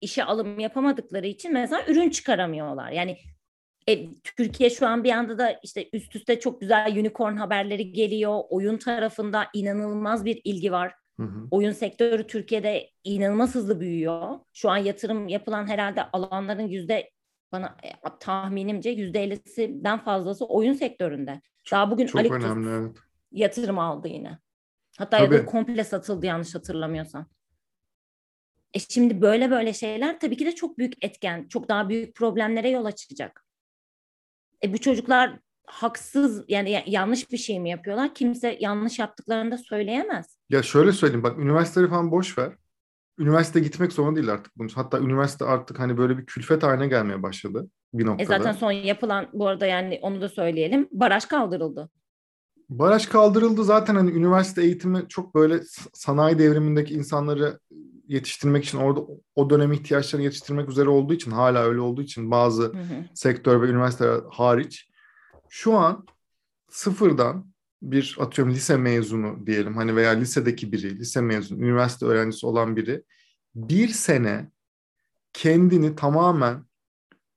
[0.00, 2.90] işe alım yapamadıkları için mesela ürün çıkaramıyorlar.
[2.90, 3.18] Yani
[3.88, 8.40] e, Türkiye şu an bir anda da işte üst üste çok güzel unicorn haberleri geliyor.
[8.50, 10.94] Oyun tarafında inanılmaz bir ilgi var.
[11.20, 11.48] Hı hı.
[11.50, 14.38] Oyun sektörü Türkiye'de inanılmaz hızlı büyüyor.
[14.52, 17.10] Şu an yatırım yapılan herhalde alanların yüzde
[17.52, 21.40] bana e, tahminimce yüzde ellisinden fazlası oyun sektöründe.
[21.64, 22.96] Çok, Daha bugün çok Ali önemli, evet.
[23.32, 24.38] yatırım aldı yine.
[24.98, 25.34] Hatta Tabii.
[25.34, 27.26] ya komple satıldı yanlış hatırlamıyorsam.
[28.74, 32.70] E şimdi böyle böyle şeyler tabii ki de çok büyük etken, çok daha büyük problemlere
[32.70, 33.44] yol açacak.
[34.64, 38.14] E, bu çocuklar haksız yani yanlış bir şey mi yapıyorlar?
[38.14, 40.38] Kimse yanlış yaptıklarını da söyleyemez.
[40.50, 42.52] Ya şöyle söyleyeyim bak üniversiteleri falan boş ver.
[43.18, 44.68] Üniversite gitmek zorunda değil artık bunun.
[44.68, 48.22] Hatta üniversite artık hani böyle bir külfet haline gelmeye başladı bir noktada.
[48.22, 50.88] E zaten son yapılan bu arada yani onu da söyleyelim.
[50.92, 51.90] Baraj kaldırıldı.
[52.68, 55.60] Baraj kaldırıldı zaten hani üniversite eğitimi çok böyle
[55.92, 57.58] sanayi devrimindeki insanları
[58.08, 59.00] yetiştirmek için orada
[59.34, 63.04] o dönem ihtiyaçlarını yetiştirmek üzere olduğu için hala öyle olduğu için bazı hı hı.
[63.14, 64.90] sektör ve üniversiteler hariç
[65.48, 66.06] şu an
[66.70, 72.76] sıfırdan bir atıyorum lise mezunu diyelim hani veya lisedeki biri, lise mezunu, üniversite öğrencisi olan
[72.76, 73.02] biri
[73.54, 74.50] bir sene
[75.32, 76.64] kendini tamamen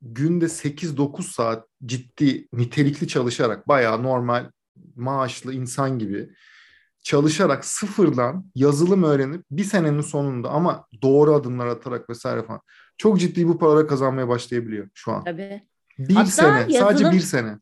[0.01, 4.51] günde 8-9 saat ciddi nitelikli çalışarak bayağı normal
[4.95, 6.29] maaşlı insan gibi
[7.07, 12.61] çalışarak sıfırdan yazılım öğrenip bir senenin sonunda ama doğru adımlar atarak vesaire falan
[12.97, 15.23] çok ciddi bu paraları kazanmaya başlayabiliyor şu an.
[15.23, 15.61] Tabii.
[15.99, 17.57] Bir Hatta sene yazılım, sadece bir sene.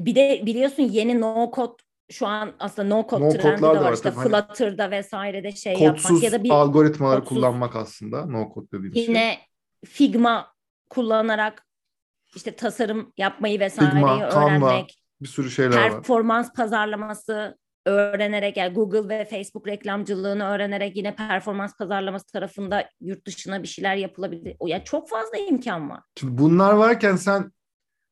[0.00, 3.76] Bir de biliyorsun yeni no code şu an aslında no code no trendi de var,
[3.76, 8.50] var işte hani Flutter'da vesairede şey yapmak ya da bir algoritmaları kodsuz, kullanmak aslında no
[8.54, 9.12] code dediğimiz yine şey.
[9.12, 9.38] Yine
[9.84, 10.52] Figma
[10.90, 11.66] kullanarak
[12.36, 14.32] işte tasarım yapmayı vesaireyi Figma, öğrenmek.
[14.32, 14.86] Canva,
[15.20, 16.00] bir sürü şeyler performans var.
[16.00, 23.62] Performans pazarlaması öğrenerek yani Google ve Facebook reklamcılığını öğrenerek yine performans pazarlaması tarafında yurt dışına
[23.62, 24.56] bir şeyler yapılabilir.
[24.58, 26.00] O ya çok fazla imkan var.
[26.20, 27.52] Şimdi bunlar varken sen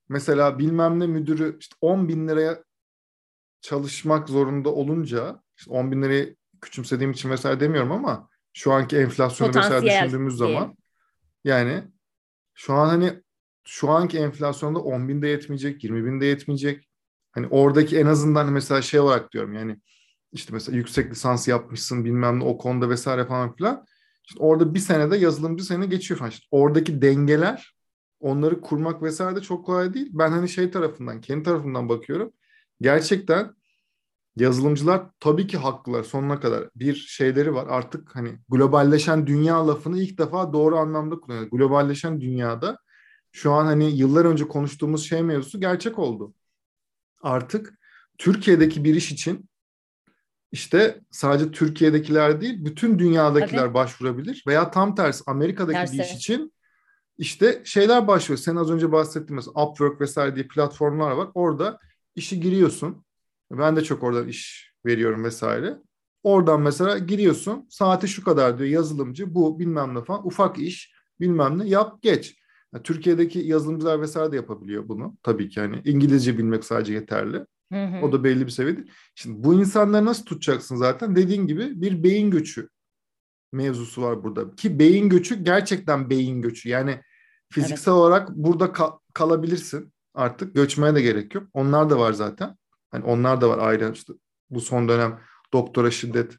[0.08, 2.64] mesela bilmem ne müdürü işte 10 bin liraya
[3.60, 9.54] çalışmak zorunda olunca işte 10 bin lirayı küçümsediğim için vesaire demiyorum ama şu anki enflasyonu
[9.54, 10.48] vesaire düşündüğümüz diye.
[10.48, 10.76] zaman
[11.44, 11.84] yani
[12.54, 13.22] şu an hani
[13.64, 16.91] şu anki enflasyonda 10 bin de yetmeyecek, 20 bin de yetmeyecek.
[17.32, 19.78] Hani oradaki en azından mesela şey olarak diyorum yani
[20.32, 23.86] işte mesela yüksek lisans yapmışsın bilmem ne o konuda vesaire falan filan.
[24.28, 26.30] İşte orada bir senede yazılımcı sene geçiyor falan.
[26.30, 27.74] İşte oradaki dengeler
[28.20, 30.10] onları kurmak vesaire de çok kolay değil.
[30.12, 32.32] Ben hani şey tarafından, kendi tarafından bakıyorum.
[32.80, 33.54] Gerçekten
[34.36, 36.68] yazılımcılar tabii ki haklılar sonuna kadar.
[36.76, 41.50] Bir şeyleri var artık hani globalleşen dünya lafını ilk defa doğru anlamda kullanıyor.
[41.50, 42.78] Globalleşen dünyada
[43.32, 46.34] şu an hani yıllar önce konuştuğumuz şey mevzusu gerçek oldu
[47.22, 47.78] artık
[48.18, 49.48] Türkiye'deki bir iş için
[50.52, 53.74] işte sadece Türkiye'dekiler değil bütün dünyadakiler Tabii.
[53.74, 55.98] başvurabilir veya tam tersi Amerika'daki Tersi.
[55.98, 56.52] bir iş için
[57.18, 58.38] işte şeyler başlıyor.
[58.38, 61.28] Sen az önce bahsettiğin mesela Upwork vesaire diye platformlar var.
[61.34, 61.78] Orada
[62.16, 63.04] işi giriyorsun.
[63.50, 65.78] Ben de çok oradan iş veriyorum vesaire.
[66.22, 67.66] Oradan mesela giriyorsun.
[67.70, 69.34] Saati şu kadar diyor yazılımcı.
[69.34, 70.26] Bu bilmem ne falan.
[70.26, 72.36] Ufak iş bilmem ne yap geç.
[72.74, 75.16] Yani Türkiye'deki yazılımcılar vesaire de yapabiliyor bunu.
[75.22, 77.46] Tabii ki hani İngilizce bilmek sadece yeterli.
[77.72, 78.06] Hı hı.
[78.06, 78.84] O da belli bir seviyede.
[79.14, 81.16] Şimdi bu insanları nasıl tutacaksın zaten?
[81.16, 82.68] Dediğin gibi bir beyin göçü
[83.52, 84.54] mevzusu var burada.
[84.54, 86.68] Ki beyin göçü gerçekten beyin göçü.
[86.68, 87.00] Yani
[87.50, 88.00] fiziksel evet.
[88.00, 90.54] olarak burada ka- kalabilirsin artık.
[90.54, 91.48] Göçmeye de gerek yok.
[91.52, 92.56] Onlar da var zaten.
[92.90, 94.12] Hani onlar da var ayrı işte
[94.50, 95.20] bu son dönem
[95.52, 96.38] doktora şiddet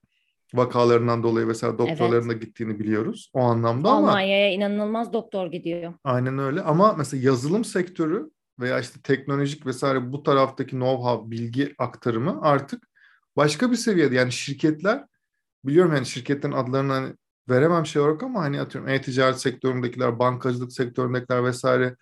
[0.53, 2.41] vakalarından dolayı vesaire doktorların evet.
[2.41, 5.93] da gittiğini biliyoruz o anlamda ama Almanya'ya inanılmaz doktor gidiyor.
[6.03, 12.39] Aynen öyle ama mesela yazılım sektörü veya işte teknolojik vesaire bu taraftaki know-how, bilgi aktarımı
[12.41, 12.87] artık
[13.37, 14.15] başka bir seviyede.
[14.15, 15.05] Yani şirketler
[15.65, 17.13] biliyorum yani şirketlerin adlarını hani
[17.49, 21.95] veremem şey olarak ama hani atıyorum e-ticaret sektöründekiler, bankacılık sektöründekiler vesaire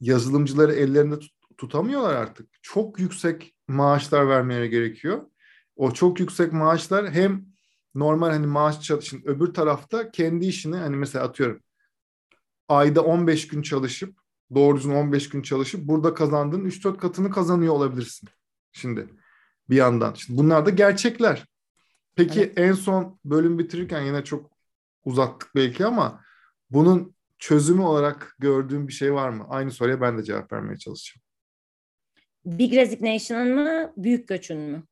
[0.00, 2.48] yazılımcıları ellerinde tut- tutamıyorlar artık.
[2.62, 5.22] Çok yüksek maaşlar vermeye gerekiyor.
[5.76, 7.51] O çok yüksek maaşlar hem
[7.94, 11.60] normal hani maaş çalışın öbür tarafta kendi işini hani mesela atıyorum
[12.68, 14.16] ayda 15 gün çalışıp
[14.54, 18.28] doğru düzgün 15 gün çalışıp burada kazandığın 3-4 katını kazanıyor olabilirsin.
[18.72, 19.08] Şimdi
[19.70, 20.14] bir yandan.
[20.14, 21.46] Şimdi bunlar da gerçekler.
[22.14, 22.58] Peki evet.
[22.58, 24.50] en son bölüm bitirirken yine çok
[25.04, 26.24] uzattık belki ama
[26.70, 29.46] bunun çözümü olarak gördüğüm bir şey var mı?
[29.48, 31.22] Aynı soruya ben de cevap vermeye çalışacağım.
[32.44, 34.82] Big Resignation'ın mı, büyük göçün mü?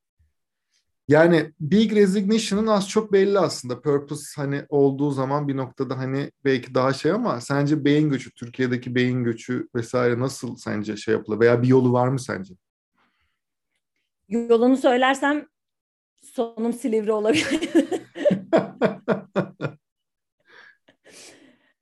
[1.11, 3.81] Yani Big Resignation'ın az çok belli aslında.
[3.81, 8.95] Purpose hani olduğu zaman bir noktada hani belki daha şey ama sence beyin göçü, Türkiye'deki
[8.95, 11.41] beyin göçü vesaire nasıl sence şey yapılır?
[11.41, 12.55] Veya bir yolu var mı sence?
[14.29, 15.47] Yolunu söylersem
[16.23, 17.61] sonum Silivri olabilir.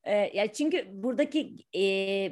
[0.08, 1.82] Ee, ya çünkü buradaki e,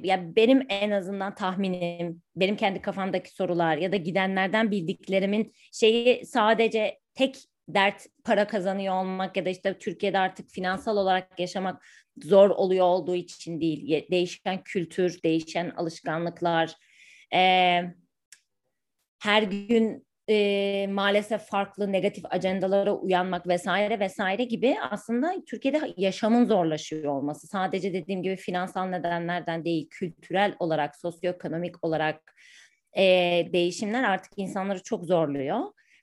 [0.02, 6.98] ya benim en azından tahminim, benim kendi kafamdaki sorular ya da gidenlerden bildiklerimin şeyi sadece
[7.14, 7.36] tek
[7.68, 11.86] dert para kazanıyor olmak ya da işte Türkiye'de artık finansal olarak yaşamak
[12.22, 14.06] zor oluyor olduğu için değil.
[14.10, 16.74] Değişen kültür, değişen alışkanlıklar,
[17.34, 17.80] e,
[19.18, 27.12] her gün e, maalesef farklı negatif ajandalara uyanmak vesaire vesaire gibi aslında Türkiye'de yaşamın zorlaşıyor
[27.12, 27.46] olması.
[27.46, 32.34] Sadece dediğim gibi finansal nedenlerden değil, kültürel olarak, sosyoekonomik olarak
[32.96, 33.02] e,
[33.52, 35.60] değişimler artık insanları çok zorluyor.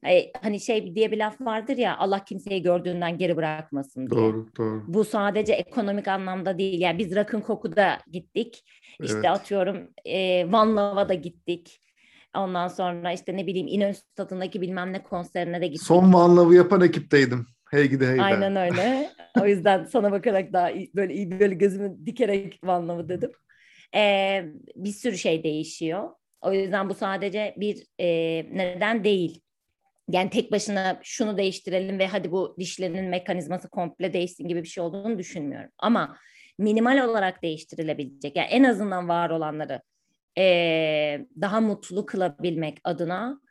[0.07, 4.21] E, hani şey diye bir laf vardır ya Allah kimseyi gördüğünden geri bırakmasın diye.
[4.21, 4.83] Doğru, doğru.
[4.87, 6.81] Bu sadece ekonomik anlamda değil.
[6.81, 8.63] Yani biz Rakın Koku'da gittik.
[8.99, 9.29] İşte evet.
[9.29, 11.82] atıyorum e, Van Lava da gittik.
[12.37, 15.87] Ondan sonra işte ne bileyim İnönü Stadı'ndaki bilmem ne konserine de gittik.
[15.87, 17.47] Son Van Love'ı yapan ekipteydim.
[17.71, 19.09] Hey gidi hey Aynen öyle.
[19.41, 23.31] o yüzden sana bakarak daha iyi, böyle iyi böyle gözümü dikerek Van Love'ı dedim.
[23.95, 26.09] Ee, bir sürü şey değişiyor.
[26.41, 28.07] O yüzden bu sadece bir e,
[28.57, 29.41] neden değil.
[30.09, 34.83] Yani tek başına şunu değiştirelim ve hadi bu dişlerinin mekanizması komple değişsin gibi bir şey
[34.83, 35.69] olduğunu düşünmüyorum.
[35.77, 36.17] Ama
[36.59, 38.35] minimal olarak değiştirilebilecek.
[38.35, 39.81] Yani en azından var olanları
[40.37, 43.41] e, daha mutlu kılabilmek adına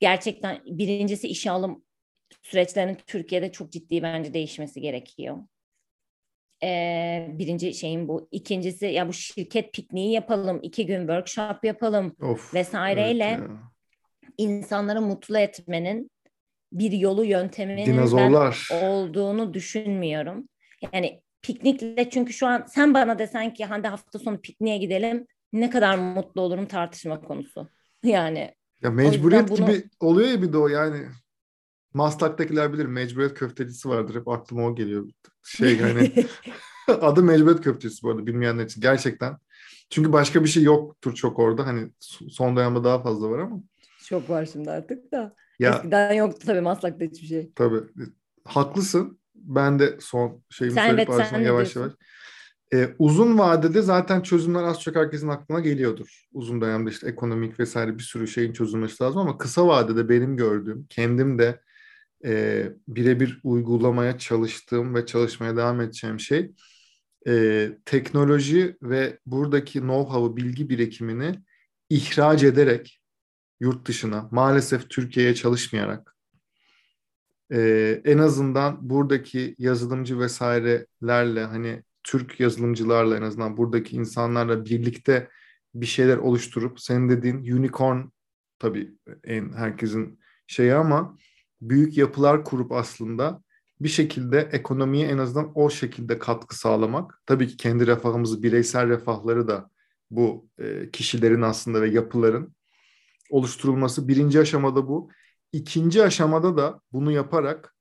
[0.00, 1.84] gerçekten birincisi işe alım
[2.42, 5.38] süreçlerinin Türkiye'de çok ciddi bence değişmesi gerekiyor.
[6.62, 8.28] Ee, birinci şeyim bu.
[8.30, 13.50] İkincisi ya bu şirket pikniği yapalım, iki gün workshop yapalım of, vesaireyle evet
[14.40, 16.10] insanları mutlu etmenin
[16.72, 18.68] bir yolu yönteminin Dinozorlar.
[18.82, 20.48] olduğunu düşünmüyorum.
[20.92, 25.70] Yani piknikle çünkü şu an sen bana desen ki Hande hafta sonu pikniğe gidelim ne
[25.70, 27.68] kadar mutlu olurum tartışma konusu.
[28.02, 29.66] Yani ya mecburiyet bunu...
[29.66, 31.06] gibi oluyor ya bir de o yani.
[31.94, 34.14] Maslak'takiler bilir mecburiyet köftecisi vardır.
[34.14, 35.10] Hep aklıma o geliyor.
[35.44, 36.12] Şey hani
[36.88, 38.80] adı mecburiyet köftecisi bu arada bilmeyenler için.
[38.80, 39.36] Gerçekten.
[39.90, 41.66] Çünkü başka bir şey yoktur çok orada.
[41.66, 41.90] Hani
[42.30, 43.62] son dönemde daha fazla var ama.
[44.04, 45.34] Çok var şimdi artık da.
[45.58, 47.52] Ya, Eskiden yoktu tabii Maslak'ta hiçbir şey.
[47.54, 47.80] Tabii.
[48.44, 49.20] Haklısın.
[49.34, 51.92] Ben de son şeyimi sen söyleyip evet, sen yavaş yavaş.
[52.74, 56.24] Ee, uzun vadede zaten çözümler az çok herkesin aklına geliyordur.
[56.32, 60.86] Uzun dönemde işte ekonomik vesaire bir sürü şeyin çözülmesi lazım ama kısa vadede benim gördüğüm,
[60.90, 61.60] kendim de
[62.24, 66.52] e, birebir uygulamaya çalıştığım ve çalışmaya devam edeceğim şey
[67.28, 71.34] e, teknoloji ve buradaki know-how'ı, bilgi birikimini
[71.90, 73.00] ihraç ederek
[73.60, 76.16] yurt dışına, maalesef Türkiye'ye çalışmayarak
[77.52, 77.60] e,
[78.04, 85.28] en azından buradaki yazılımcı vesairelerle hani Türk yazılımcılarla en azından buradaki insanlarla birlikte
[85.74, 87.98] bir şeyler oluşturup senin dediğin unicorn
[88.58, 88.94] tabii
[89.24, 91.16] en herkesin şeyi ama
[91.60, 93.42] büyük yapılar kurup aslında
[93.80, 97.22] bir şekilde ekonomiye en azından o şekilde katkı sağlamak.
[97.26, 99.70] Tabii ki kendi refahımızı, bireysel refahları da
[100.10, 102.54] bu e, kişilerin aslında ve yapıların
[103.30, 105.10] oluşturulması birinci aşamada bu.
[105.52, 107.76] İkinci aşamada da bunu yaparak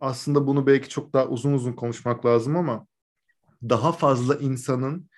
[0.00, 2.86] aslında bunu belki çok daha uzun uzun konuşmak lazım ama
[3.62, 5.10] daha fazla insanın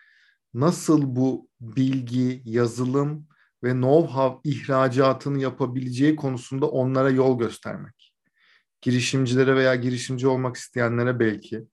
[0.55, 3.27] nasıl bu bilgi, yazılım
[3.63, 8.15] ve know-how ihracatını yapabileceği konusunda onlara yol göstermek.
[8.83, 11.65] Girişimcilere veya girişimci olmak isteyenlere belki.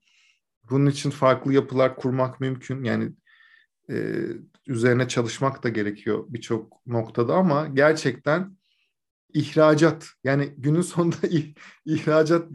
[0.69, 2.84] Bunun için farklı yapılar kurmak mümkün.
[2.84, 3.11] Yani
[3.89, 4.26] e,
[4.67, 8.57] üzerine çalışmak da gerekiyor birçok noktada ama gerçekten
[9.34, 11.15] ihracat yani günün sonunda
[11.86, 12.47] ihracat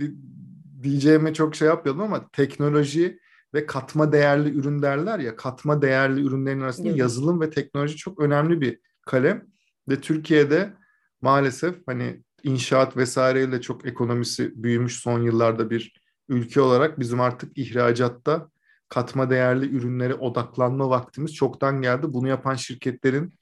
[0.82, 3.18] diyeceğime çok şey yapıyordum ama teknoloji
[3.56, 6.98] ve katma değerli ürün derler ya katma değerli ürünlerin arasında evet.
[6.98, 9.46] yazılım ve teknoloji çok önemli bir kalem
[9.88, 10.72] ve Türkiye'de
[11.20, 18.50] maalesef hani inşaat vesaireyle çok ekonomisi büyümüş son yıllarda bir ülke olarak bizim artık ihracatta
[18.88, 22.06] katma değerli ürünlere odaklanma vaktimiz çoktan geldi.
[22.12, 23.34] Bunu yapan şirketlerin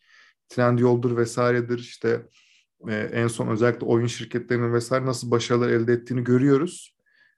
[0.49, 2.27] Trendyol'dur vesairedir işte
[2.89, 6.94] e, en son özellikle oyun şirketlerinin vesaire nasıl başarılar elde ettiğini görüyoruz.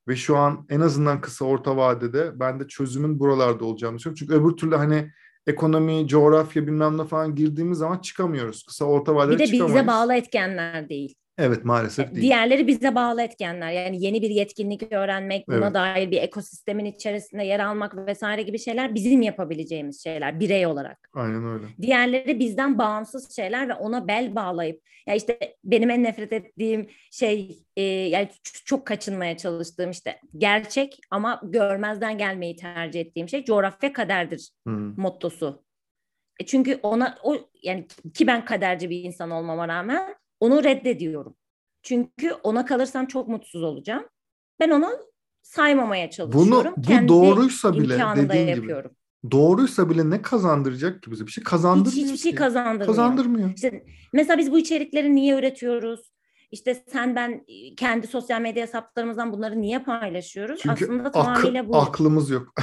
[0.09, 4.19] Ve şu an en azından kısa orta vadede ben de çözümün buralarda olacağını düşünüyorum.
[4.19, 5.11] Çünkü öbür türlü hani
[5.47, 8.63] ekonomi, coğrafya bilmem ne falan girdiğimiz zaman çıkamıyoruz.
[8.63, 9.53] Kısa orta vadede çıkamayız.
[9.53, 11.15] Bir de bize bağlı etkenler değil.
[11.39, 12.23] Evet maalesef değil.
[12.23, 13.73] Diğerleri bize bağlı etkenler.
[13.73, 15.75] Yani yeni bir yetkinlik öğrenmek, buna evet.
[15.75, 21.11] dair bir ekosistemin içerisinde yer almak vesaire gibi şeyler bizim yapabileceğimiz şeyler birey olarak.
[21.15, 21.65] Aynen öyle.
[21.83, 27.59] Diğerleri bizden bağımsız şeyler ve ona bel bağlayıp ya işte benim en nefret ettiğim şey
[27.77, 28.29] e, yani
[28.65, 35.01] çok kaçınmaya çalıştığım işte gerçek ama görmezden gelmeyi tercih ettiğim şey coğrafya kaderdir hmm.
[35.01, 35.67] mottosu.
[36.41, 41.37] E çünkü ona o yani ki ben kaderci bir insan olmama rağmen onu reddediyorum.
[41.83, 44.05] Çünkü ona kalırsam çok mutsuz olacağım.
[44.61, 44.91] Ben onu
[45.43, 46.51] saymamaya çalışıyorum.
[46.51, 48.91] Bunu, bu Kendi doğruysa bile dediğin yapıyorum.
[49.23, 49.31] gibi.
[49.33, 51.27] Doğruysa bile ne kazandıracak ki bize?
[51.27, 52.87] Bir şey kazandırmıyor Hiç, hiçbir şey kazandırmıyor.
[52.87, 53.55] Kazandırmıyor.
[53.55, 56.13] İşte mesela biz bu içerikleri niye üretiyoruz?
[56.51, 57.45] İşte sen ben
[57.77, 60.61] kendi sosyal medya hesaplarımızdan bunları niye paylaşıyoruz?
[60.63, 61.77] Çünkü Aslında tamamıyla ak- bu.
[61.77, 62.55] aklımız yok.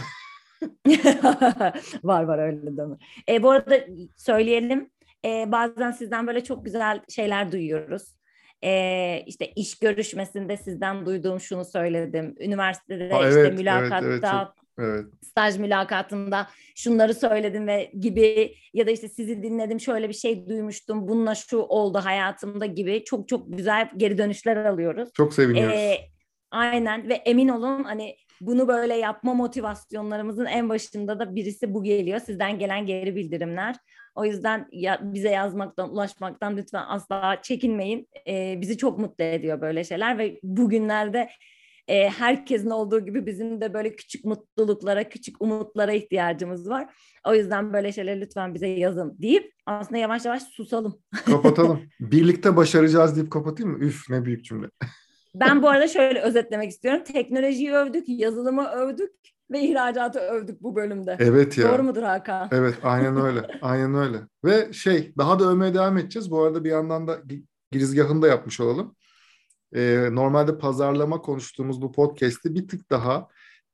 [2.04, 2.98] var var öyle mi?
[3.30, 3.80] E, bu arada
[4.16, 4.90] söyleyelim
[5.26, 8.04] e, bazen sizden böyle çok güzel şeyler duyuyoruz.
[8.64, 12.36] E, işte iş görüşmesinde sizden duyduğum şunu söyledim.
[12.40, 15.06] Üniversitede ha, işte evet, mülakatta evet, evet, çok, evet.
[15.22, 21.08] staj mülakatında şunları söyledim ve gibi ya da işte sizi dinledim şöyle bir şey duymuştum
[21.08, 25.10] bununla şu oldu hayatımda gibi çok çok güzel geri dönüşler alıyoruz.
[25.14, 25.76] Çok seviniyoruz.
[25.76, 25.98] E,
[26.54, 32.20] aynen ve emin olun hani bunu böyle yapma motivasyonlarımızın en başında da birisi bu geliyor.
[32.20, 33.76] Sizden gelen geri bildirimler.
[34.16, 38.08] O yüzden ya, bize yazmaktan, ulaşmaktan lütfen asla çekinmeyin.
[38.28, 41.30] E, bizi çok mutlu ediyor böyle şeyler ve bugünlerde
[41.88, 46.94] e, herkesin olduğu gibi bizim de böyle küçük mutluluklara, küçük umutlara ihtiyacımız var.
[47.28, 51.00] O yüzden böyle şeyler lütfen bize yazın deyip aslında yavaş yavaş susalım.
[51.26, 51.82] Kapatalım.
[52.00, 53.86] Birlikte başaracağız deyip kapatayım mı?
[53.86, 54.68] Üf ne büyük cümle.
[55.36, 57.04] Ben bu arada şöyle özetlemek istiyorum.
[57.04, 59.12] Teknolojiyi övdük, yazılımı övdük
[59.52, 61.18] ve ihracatı övdük bu bölümde.
[61.20, 61.72] Evet ya.
[61.72, 62.50] Doğru mudur Hakan?
[62.52, 63.60] Evet aynen öyle.
[63.62, 64.18] aynen öyle.
[64.46, 66.32] Ve şey daha da övmeye devam edeceğiz.
[66.32, 67.22] Bu arada bir yandan da
[67.72, 68.96] girizgahını da yapmış olalım.
[69.76, 73.28] Ee, normalde pazarlama konuştuğumuz bu podcast'i bir tık daha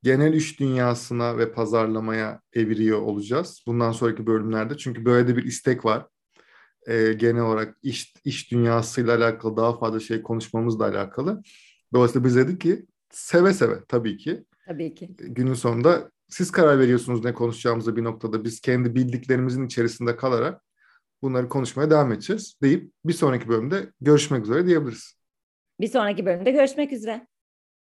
[0.04, 3.64] genel iş dünyasına ve pazarlamaya eviriyor olacağız.
[3.68, 4.78] Bundan sonraki bölümlerde.
[4.78, 6.06] Çünkü böyle de bir istek var.
[6.90, 11.42] Ee, genel olarak iş, iş dünyasıyla alakalı daha fazla şey konuşmamızla alakalı.
[11.94, 15.10] Dolayısıyla biz dedik ki seve seve tabii ki Tabii ki.
[15.18, 18.44] Günün sonunda siz karar veriyorsunuz ne konuşacağımıza bir noktada.
[18.44, 20.62] Biz kendi bildiklerimizin içerisinde kalarak
[21.22, 25.20] bunları konuşmaya devam edeceğiz deyip bir sonraki bölümde görüşmek üzere diyebiliriz.
[25.80, 27.28] Bir sonraki bölümde görüşmek üzere.